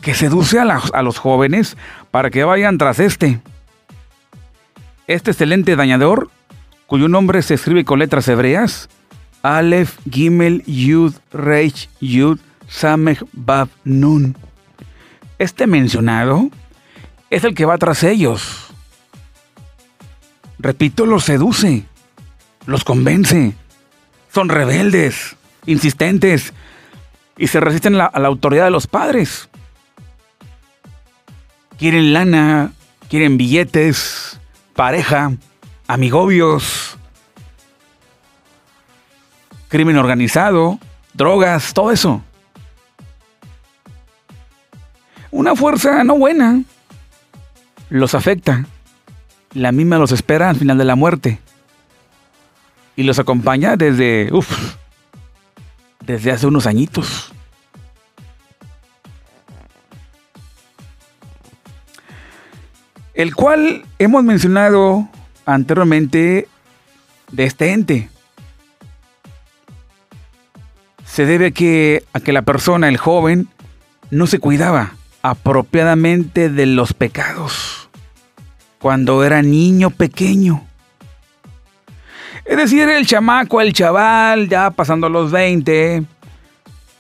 [0.01, 1.77] que seduce a, a los jóvenes
[2.11, 3.39] para que vayan tras este.
[5.07, 6.29] Este excelente dañador,
[6.85, 8.89] cuyo nombre se escribe con letras hebreas,
[9.43, 14.37] Aleph, Gimel, Yud, Reich, Yud, Samech, Bab, Nun.
[15.37, 16.49] Este mencionado
[17.29, 18.67] es el que va tras ellos.
[20.59, 21.83] Repito, los seduce,
[22.65, 23.53] los convence.
[24.33, 26.53] Son rebeldes, insistentes
[27.37, 29.49] y se resisten a la autoridad de los padres.
[31.77, 32.71] Quieren lana,
[33.09, 34.39] quieren billetes,
[34.73, 35.33] pareja,
[35.87, 36.97] amigobios,
[39.73, 40.77] crimen organizado,
[41.15, 42.21] drogas, todo eso.
[45.31, 46.61] Una fuerza no buena
[47.89, 48.67] los afecta.
[49.55, 51.39] La misma los espera al final de la muerte.
[52.95, 54.75] Y los acompaña desde, uff,
[56.05, 57.33] desde hace unos añitos.
[63.15, 65.09] El cual hemos mencionado
[65.47, 66.47] anteriormente
[67.31, 68.12] de este ente
[71.13, 73.47] se debe a que, a que la persona, el joven,
[74.09, 77.87] no se cuidaba apropiadamente de los pecados
[78.79, 80.63] cuando era niño pequeño.
[82.45, 86.03] Es decir, el chamaco, el chaval, ya pasando los 20,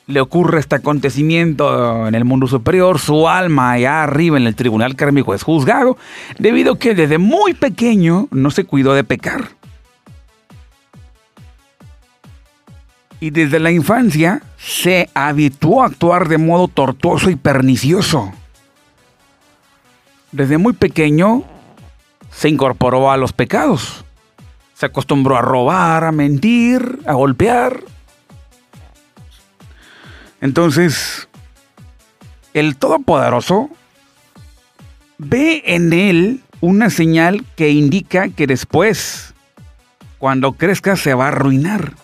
[0.05, 4.95] le ocurre este acontecimiento en el mundo superior, su alma allá arriba en el tribunal
[4.95, 5.97] kármico es juzgado,
[6.37, 9.62] debido a que desde muy pequeño no se cuidó de pecar.
[13.23, 18.33] Y desde la infancia se habituó a actuar de modo tortuoso y pernicioso.
[20.33, 21.45] Desde muy pequeño
[22.31, 24.03] se incorporó a los pecados.
[24.73, 27.79] Se acostumbró a robar, a mentir, a golpear.
[30.41, 31.29] Entonces,
[32.53, 33.69] el Todopoderoso
[35.17, 39.33] ve en él una señal que indica que después,
[40.17, 42.02] cuando crezca, se va a arruinar.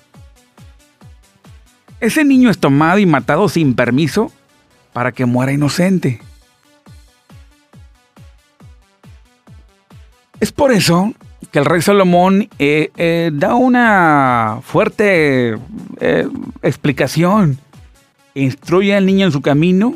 [1.99, 4.31] Ese niño es tomado y matado sin permiso
[4.93, 6.21] para que muera inocente.
[10.39, 11.13] Es por eso
[11.51, 15.57] que el rey Salomón eh, eh, da una fuerte
[15.99, 16.27] eh,
[16.61, 17.57] explicación.
[18.33, 19.95] Instruye al niño en su camino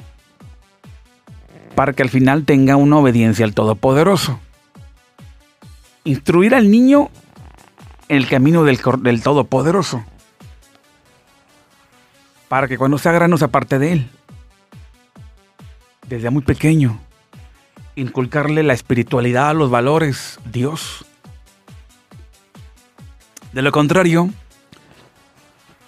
[1.75, 4.39] para que al final tenga una obediencia al Todopoderoso.
[6.03, 7.09] Instruir al niño
[8.09, 10.03] en el camino del, del Todopoderoso
[12.53, 14.09] para que cuando sea grano se aparte de él.
[16.07, 16.99] Desde muy pequeño,
[17.95, 21.03] inculcarle la espiritualidad, los valores, Dios.
[23.53, 24.29] De lo contrario,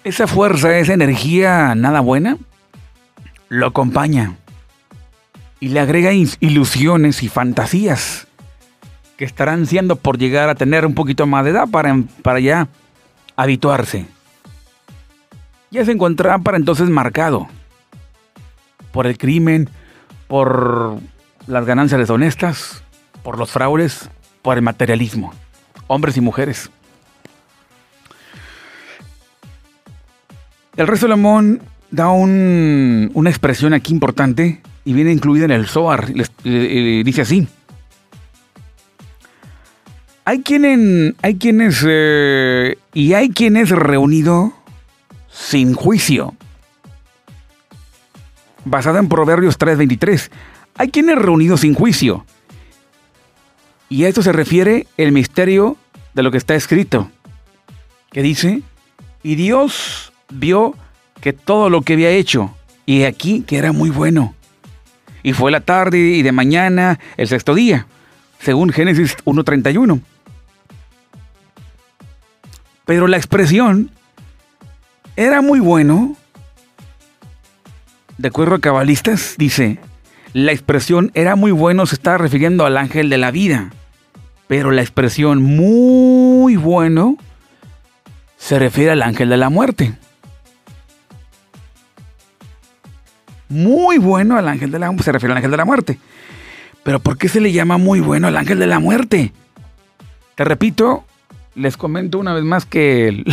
[0.02, 2.36] esa fuerza, esa energía nada buena,
[3.48, 4.34] lo acompaña
[5.60, 8.26] y le agrega ilusiones y fantasías
[9.16, 12.66] que estarán siendo por llegar a tener un poquito más de edad para, para ya
[13.36, 14.15] habituarse
[15.70, 17.48] ya se encontraba para entonces marcado
[18.92, 19.68] por el crimen,
[20.28, 20.98] por
[21.46, 22.82] las ganancias deshonestas,
[23.22, 24.08] por los fraudes,
[24.42, 25.32] por el materialismo,
[25.86, 26.70] hombres y mujeres.
[30.76, 36.12] El rey Salomón da una expresión aquí importante y viene incluida en el Zohar.
[36.44, 37.48] dice así.
[40.24, 44.52] Hay, quien hay quienes eh, y hay quienes reunido
[45.36, 46.34] sin juicio.
[48.64, 50.30] Basada en Proverbios 3:23.
[50.76, 52.24] Hay quienes reunidos sin juicio.
[53.88, 55.76] Y a esto se refiere el misterio
[56.14, 57.10] de lo que está escrito.
[58.10, 58.62] Que dice,
[59.22, 60.74] y Dios vio
[61.20, 62.54] que todo lo que había hecho,
[62.84, 64.34] y aquí que era muy bueno.
[65.22, 67.86] Y fue la tarde y de mañana el sexto día,
[68.40, 70.00] según Génesis 1.31.
[72.84, 73.90] Pero la expresión
[75.16, 76.14] era muy bueno.
[78.18, 79.78] De acuerdo a cabalistas, dice,
[80.32, 83.70] la expresión era muy bueno se está refiriendo al ángel de la vida,
[84.46, 87.16] pero la expresión muy bueno
[88.36, 89.94] se refiere al ángel de la muerte.
[93.48, 95.98] Muy bueno al ángel de la se refiere al ángel de la muerte.
[96.82, 99.32] Pero ¿por qué se le llama muy bueno al ángel de la muerte?
[100.34, 101.04] Te repito,
[101.54, 103.24] les comento una vez más que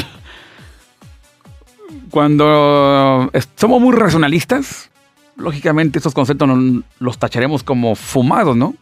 [2.14, 4.92] cuando somos muy racionalistas,
[5.36, 6.48] lógicamente estos conceptos
[7.00, 8.76] los tacharemos como fumados, ¿no?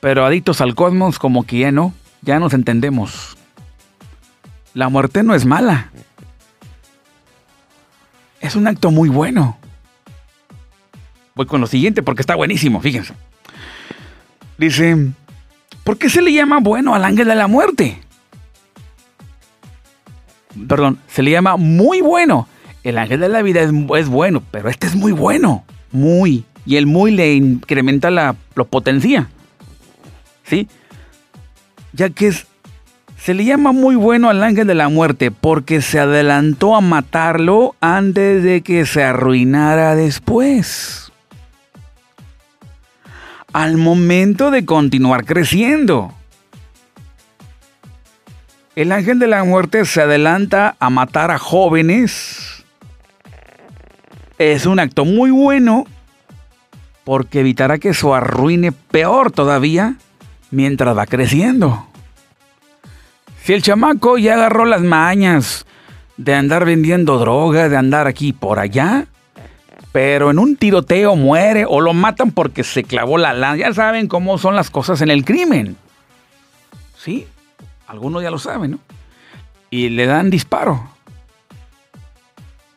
[0.00, 3.36] Pero adictos al cosmos como que no, ya nos entendemos.
[4.74, 5.92] La muerte no es mala.
[8.40, 9.56] Es un acto muy bueno.
[11.36, 13.14] Voy con lo siguiente porque está buenísimo, fíjense.
[14.58, 15.12] Dice,
[15.84, 18.00] ¿por qué se le llama bueno al ángel de la muerte?
[20.68, 22.48] Perdón, se le llama muy bueno.
[22.82, 25.64] El ángel de la vida es, bueno, pero este es muy bueno.
[25.92, 26.44] Muy.
[26.66, 28.34] Y el muy le incrementa la,
[28.70, 29.28] potencia.
[30.44, 30.68] ¿Sí?
[31.92, 32.46] Ya que es
[33.16, 37.76] se le llama muy bueno al ángel de la muerte porque se adelantó a matarlo
[37.80, 41.12] antes de que se arruinara después.
[43.52, 46.12] Al momento de continuar creciendo.
[48.74, 52.64] El ángel de la muerte se adelanta a matar a jóvenes.
[54.38, 55.84] Es un acto muy bueno
[57.04, 59.96] porque evitará que eso arruine peor todavía
[60.50, 61.86] mientras va creciendo.
[63.42, 65.66] Si el chamaco ya agarró las mañas
[66.16, 69.06] de andar vendiendo droga, de andar aquí por allá,
[69.90, 73.56] pero en un tiroteo muere o lo matan porque se clavó la lana.
[73.56, 75.76] Ya saben cómo son las cosas en el crimen.
[76.96, 77.26] ¿Sí?
[77.92, 78.78] Algunos ya lo saben, ¿no?
[79.68, 80.82] Y le dan disparo.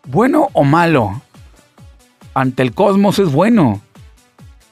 [0.03, 1.21] Bueno o malo,
[2.33, 3.81] ante el cosmos es bueno.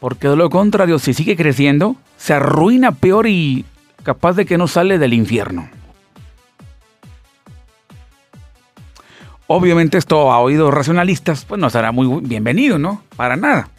[0.01, 3.63] Porque de lo contrario, si sigue creciendo, se arruina peor y
[4.03, 5.69] capaz de que no sale del infierno.
[9.47, 13.01] Obviamente esto a oídos racionalistas pues no será muy bienvenido, ¿no?
[13.15, 13.69] Para nada.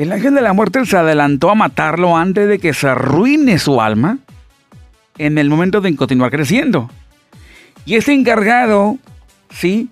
[0.00, 3.82] El ángel de la muerte se adelantó a matarlo antes de que se arruine su
[3.82, 4.16] alma
[5.18, 6.88] en el momento de continuar creciendo.
[7.84, 8.96] Y ese encargado,
[9.50, 9.90] sí,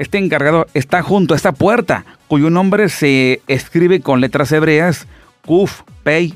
[0.00, 5.06] este encargado está junto a esta puerta, cuyo nombre se escribe con letras hebreas
[5.46, 6.34] Kuf, Pei,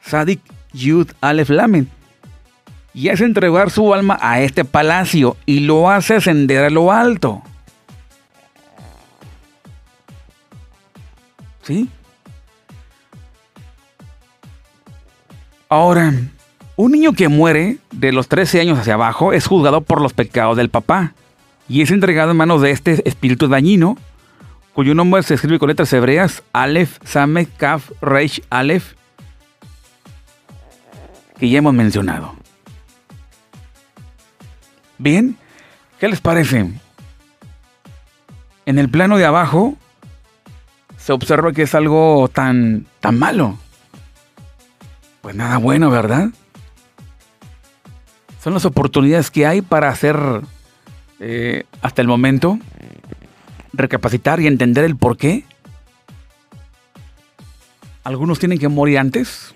[0.00, 0.40] Sadik,
[0.72, 1.88] Yud, Aleph, Lamen
[2.92, 7.40] y es entregar su alma a este palacio y lo hace ascender a lo alto.
[11.62, 11.88] ¿Sí?
[15.72, 16.12] Ahora,
[16.74, 20.56] un niño que muere de los 13 años hacia abajo es juzgado por los pecados
[20.56, 21.14] del papá
[21.68, 23.96] y es entregado en manos de este espíritu dañino,
[24.72, 28.94] cuyo nombre se escribe con letras hebreas Aleph, Samek, Kaf, Reish, Aleph,
[31.38, 32.34] que ya hemos mencionado.
[34.98, 35.36] Bien,
[36.00, 36.68] ¿qué les parece?
[38.66, 39.76] En el plano de abajo
[40.96, 43.56] se observa que es algo tan, tan malo.
[45.20, 46.30] Pues nada bueno, ¿verdad?
[48.42, 50.16] Son las oportunidades que hay para hacer,
[51.20, 52.58] eh, hasta el momento,
[53.72, 55.44] recapacitar y entender el por qué.
[58.02, 59.52] Algunos tienen que morir antes.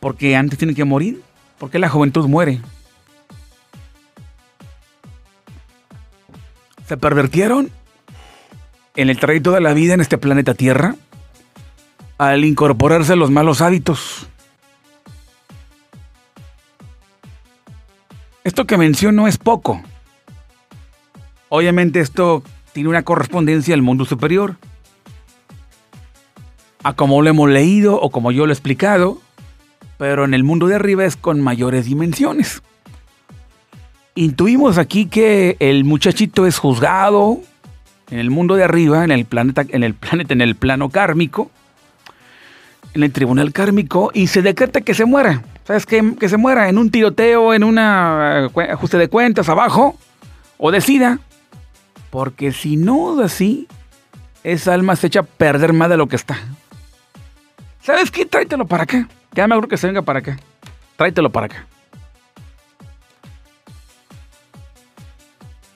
[0.00, 1.22] Porque antes tienen que morir.
[1.58, 2.60] Porque la juventud muere.
[6.92, 7.70] se pervertieron
[8.96, 10.94] en el trayecto de la vida en este planeta Tierra
[12.30, 14.28] al incorporarse los malos hábitos.
[18.44, 19.82] Esto que menciono es poco.
[21.48, 24.56] Obviamente esto tiene una correspondencia al mundo superior.
[26.84, 29.20] A como lo hemos leído o como yo lo he explicado,
[29.98, 32.62] pero en el mundo de arriba es con mayores dimensiones.
[34.14, 37.40] Intuimos aquí que el muchachito es juzgado
[38.10, 41.50] en el mundo de arriba, en el planeta, en el planeta, en el plano kármico,
[42.94, 45.42] en el tribunal kármico, y se decreta que se muera.
[45.64, 46.14] ¿Sabes qué?
[46.18, 49.96] Que se muera en un tiroteo, en un eh, ajuste de cuentas abajo,
[50.58, 51.18] o decida.
[52.10, 53.68] Porque si no es así,
[54.44, 56.38] esa alma se echa a perder más de lo que está.
[57.80, 58.26] ¿Sabes qué?
[58.26, 59.08] Tráetelo para acá.
[59.34, 60.38] Ya me acuerdo que se venga para acá.
[60.96, 61.66] Tráetelo para acá.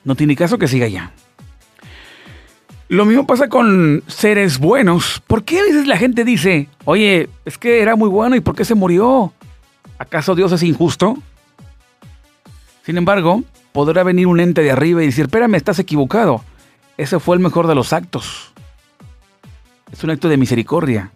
[0.05, 1.11] No tiene caso que siga ya.
[2.89, 5.21] Lo mismo pasa con seres buenos.
[5.27, 8.55] ¿Por qué a veces la gente dice, oye, es que era muy bueno y por
[8.55, 9.33] qué se murió?
[9.99, 11.19] ¿Acaso Dios es injusto?
[12.85, 13.43] Sin embargo,
[13.73, 16.45] podrá venir un ente de arriba y decir, espérame, estás equivocado.
[16.97, 18.53] Ese fue el mejor de los actos.
[19.93, 21.11] Es un acto de misericordia,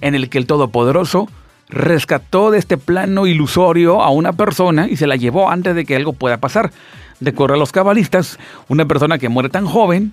[0.00, 1.28] en el que el Todopoderoso
[1.68, 5.94] rescató de este plano ilusorio a una persona y se la llevó antes de que
[5.94, 6.72] algo pueda pasar
[7.20, 10.12] de acuerdo a los cabalistas, una persona que muere tan joven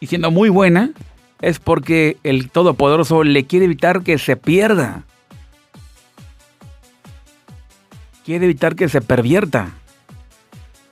[0.00, 0.90] y siendo muy buena,
[1.40, 5.04] es porque el Todopoderoso le quiere evitar que se pierda.
[8.24, 9.70] Quiere evitar que se pervierta.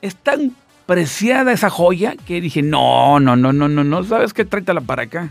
[0.03, 0.55] Es tan
[0.87, 4.45] preciada esa joya que dije, no, no, no, no, no, no, ¿sabes qué?
[4.45, 5.31] Tráetela para acá.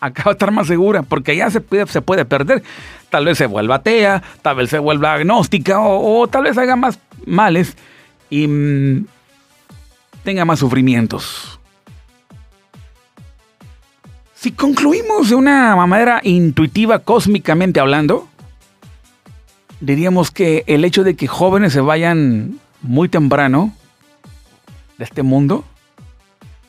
[0.00, 2.62] Acá va a estar más segura, porque allá se puede, se puede perder.
[3.10, 6.98] Tal vez se vuelva atea, tal vez se vuelva agnóstica, o, tal vez haga más
[7.26, 7.76] males
[8.28, 9.06] y mm,
[10.22, 11.58] tenga más sufrimientos.
[14.44, 18.28] Si concluimos de una manera intuitiva, cósmicamente hablando,
[19.80, 23.72] diríamos que el hecho de que jóvenes se vayan muy temprano
[24.98, 25.64] de este mundo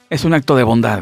[0.10, 1.02] es un acto de bondad.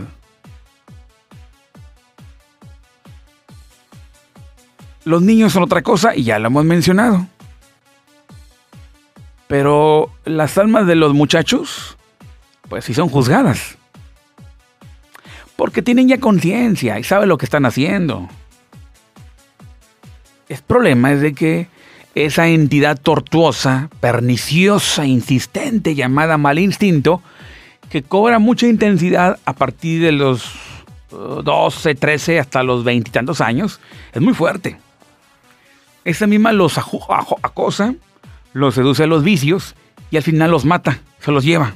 [5.05, 7.27] Los niños son otra cosa y ya lo hemos mencionado.
[9.45, 11.99] Pero las almas de los muchachos,
[12.67, 13.77] pues sí son juzgadas
[15.64, 18.27] porque tienen ya conciencia y saben lo que están haciendo.
[20.49, 21.69] El problema es de que
[22.15, 27.22] esa entidad tortuosa, perniciosa, insistente, llamada mal instinto,
[27.90, 30.52] que cobra mucha intensidad a partir de los
[31.11, 33.80] 12, uh, 13 hasta los veintitantos años,
[34.11, 34.76] es muy fuerte.
[36.03, 37.95] Esa misma los acosa,
[38.52, 39.76] los seduce a los vicios
[40.11, 41.73] y al final los mata, se los lleva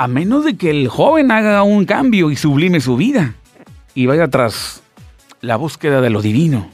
[0.00, 3.34] a menos de que el joven haga un cambio y sublime su vida
[3.94, 4.82] y vaya tras
[5.42, 6.70] la búsqueda de lo divino.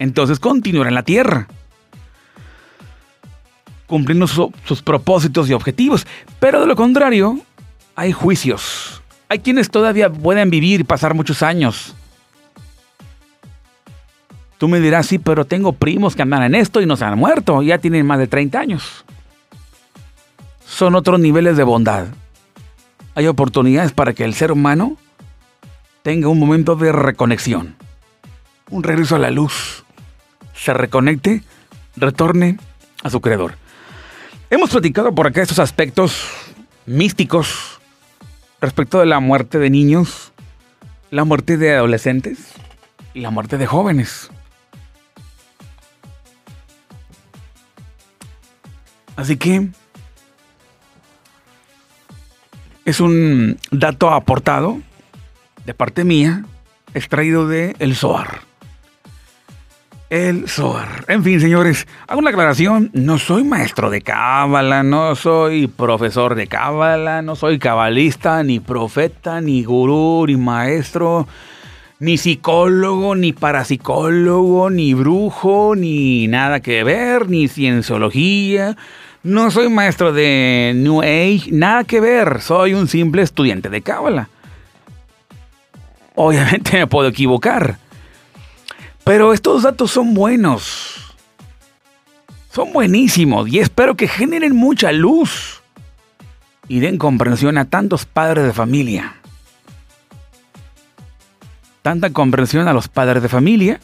[0.00, 1.46] Entonces continuará en la tierra,
[3.86, 6.08] cumpliendo sus propósitos y objetivos.
[6.40, 7.38] Pero de lo contrario,
[7.94, 9.00] hay juicios.
[9.28, 11.94] Hay quienes todavía pueden vivir y pasar muchos años.
[14.58, 17.16] Tú me dirás, sí, pero tengo primos que andan en esto y no se han
[17.16, 19.04] muerto, ya tienen más de 30 años
[20.70, 22.06] son otros niveles de bondad.
[23.16, 24.96] Hay oportunidades para que el ser humano
[26.02, 27.74] tenga un momento de reconexión,
[28.70, 29.84] un regreso a la luz,
[30.54, 31.42] se reconecte,
[31.96, 32.58] retorne
[33.02, 33.56] a su creador.
[34.48, 36.28] Hemos platicado por acá estos aspectos
[36.86, 37.80] místicos
[38.60, 40.32] respecto de la muerte de niños,
[41.10, 42.52] la muerte de adolescentes
[43.12, 44.30] y la muerte de jóvenes.
[49.16, 49.70] Así que
[52.84, 54.78] es un dato aportado
[55.64, 56.44] de parte mía,
[56.94, 58.40] extraído de El Zohar.
[60.08, 61.04] El Zohar.
[61.06, 62.90] En fin, señores, hago una aclaración.
[62.92, 69.40] No soy maestro de cábala, no soy profesor de cábala, no soy cabalista, ni profeta,
[69.40, 71.28] ni gurú, ni maestro,
[72.00, 78.76] ni psicólogo, ni parapsicólogo, ni brujo, ni nada que ver, ni cienciología.
[79.22, 84.30] No soy maestro de New Age, nada que ver, soy un simple estudiante de Cábala.
[86.14, 87.78] Obviamente me puedo equivocar,
[89.04, 91.14] pero estos datos son buenos.
[92.50, 95.62] Son buenísimos y espero que generen mucha luz
[96.66, 99.16] y den comprensión a tantos padres de familia.
[101.82, 103.80] Tanta comprensión a los padres de familia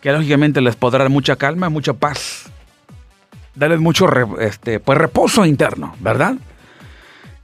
[0.00, 2.47] que lógicamente les podrá dar mucha calma, mucha paz
[3.58, 4.08] darles mucho
[4.38, 6.36] este, pues, reposo interno, ¿verdad?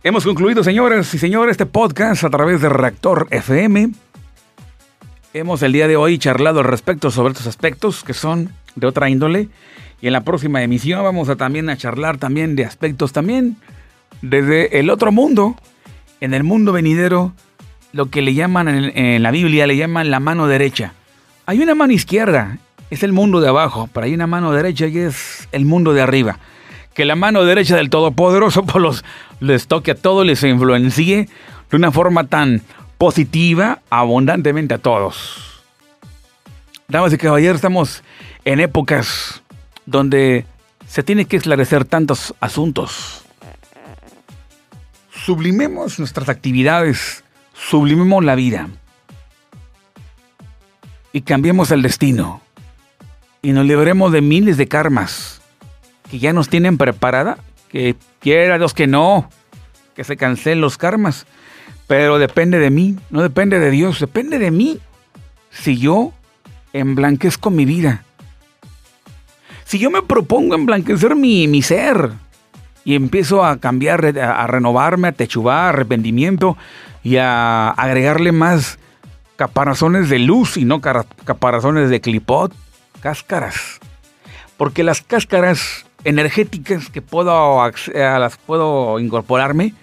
[0.03, 3.91] Hemos concluido, señores y señores, este podcast a través de Reactor FM.
[5.32, 9.11] Hemos el día de hoy charlado al respecto sobre estos aspectos que son de otra
[9.11, 9.49] índole.
[10.01, 13.57] Y en la próxima emisión vamos a también a charlar también de aspectos también
[14.23, 15.57] desde el otro mundo,
[16.20, 17.32] en el mundo venidero,
[17.93, 20.93] lo que le llaman en la Biblia, le llaman la mano derecha.
[21.47, 22.59] Hay una mano izquierda
[22.90, 26.02] es el mundo de abajo, pero hay una mano derecha y es el mundo de
[26.02, 26.39] arriba.
[26.94, 29.05] Que la mano derecha del Todopoderoso por los,
[29.40, 31.28] les toque a todos, les influencie
[31.70, 32.62] de una forma tan
[32.98, 35.62] positiva, abundantemente a todos.
[36.89, 38.02] Damas y caballeros, estamos
[38.44, 39.43] en épocas
[39.86, 40.44] donde
[40.86, 43.24] se tiene que esclarecer tantos asuntos.
[45.11, 47.24] Sublimemos nuestras actividades,
[47.55, 48.69] sublimemos la vida
[51.12, 52.44] y cambiemos el destino
[53.45, 55.43] y nos libremos de miles de karmas
[56.11, 57.37] que ya nos tienen preparada,
[57.69, 59.29] que quiera Dios que no,
[59.95, 61.27] que se cancelen los karmas,
[61.87, 64.81] pero depende de mí, no depende de Dios, depende de mí.
[65.51, 66.12] Si yo
[66.73, 68.03] emblanquezco mi vida,
[69.65, 72.12] si yo me propongo emblanquecer mi, mi ser
[72.83, 76.57] y empiezo a cambiar, a, renovarme, a techubar, arrepentimiento
[77.03, 78.79] y a agregarle más
[79.37, 82.55] caparazones de luz y no caparazones de clipot,
[83.05, 83.81] cáscaras.
[84.56, 87.70] Porque las cáscaras energéticas que puedo, a
[88.18, 89.74] las puedo incorporarme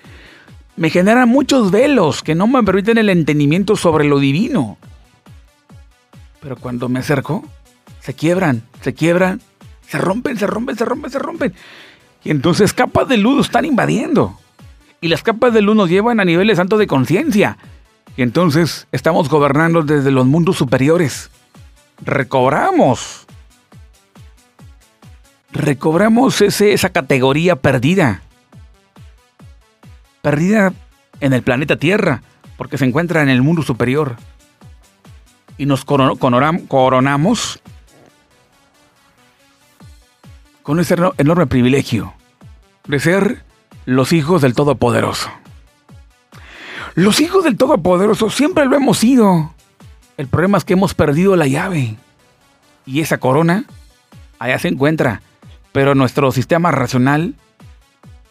[0.76, 4.80] me generan muchos velos que no me permiten el entendimiento sobre lo divino.
[6.40, 7.46] Pero cuando me acerco,
[8.00, 9.40] se quiebran, se quiebran,
[9.88, 11.54] se rompen, se rompen, se rompen, se rompen.
[12.24, 14.40] Y entonces capas de luz están invadiendo.
[15.00, 17.60] Y las capas de luz nos llevan a niveles altos de conciencia.
[18.18, 21.30] Y entonces estamos gobernando desde los mundos superiores.
[22.02, 23.28] Recobramos.
[25.52, 28.22] Recobramos ese, esa categoría perdida.
[30.22, 30.74] Perdida
[31.20, 32.22] en el planeta Tierra,
[32.58, 34.16] porque se encuentra en el mundo superior.
[35.58, 37.60] Y nos coronamos
[40.64, 42.14] con ese enorme privilegio
[42.88, 43.44] de ser
[43.86, 45.30] los hijos del Todopoderoso.
[46.96, 49.54] Los hijos del Todopoderoso siempre lo hemos sido.
[50.22, 51.96] El problema es que hemos perdido la llave.
[52.86, 53.66] Y esa corona
[54.38, 55.24] allá se encuentra.
[55.72, 57.34] Pero nuestro sistema racional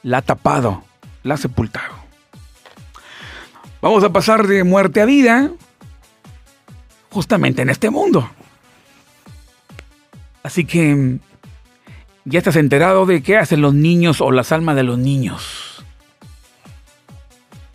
[0.05, 0.85] la ha tapado,
[1.25, 1.93] la ha sepultado.
[3.83, 5.51] Vamos a pasar de muerte a vida
[7.11, 8.31] justamente en este mundo.
[10.45, 11.19] Así que
[12.25, 15.85] ya estás enterado de qué hacen los niños o las almas de los niños.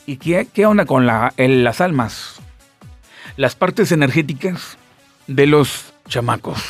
[0.05, 2.39] ¿Y qué, qué onda con las almas?
[3.37, 4.77] Las partes energéticas
[5.27, 6.63] de los chamacos.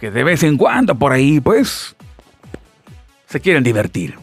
[0.00, 1.96] Que de vez en cuando por ahí, pues,
[3.26, 4.16] se quieren divertir.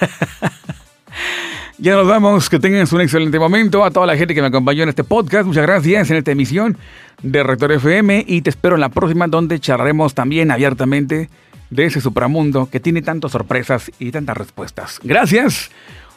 [1.78, 3.84] ya nos vamos, que tengan un excelente momento.
[3.84, 6.76] A toda la gente que me acompañó en este podcast, muchas gracias en esta emisión
[7.22, 11.30] de Rector FM y te espero en la próxima donde charlaremos también abiertamente
[11.70, 15.00] de ese supramundo que tiene tantas sorpresas y tantas respuestas.
[15.02, 15.70] Gracias.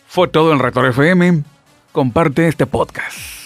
[0.08, 1.44] Fue todo en Rector FM.
[1.92, 3.37] Comparte este podcast.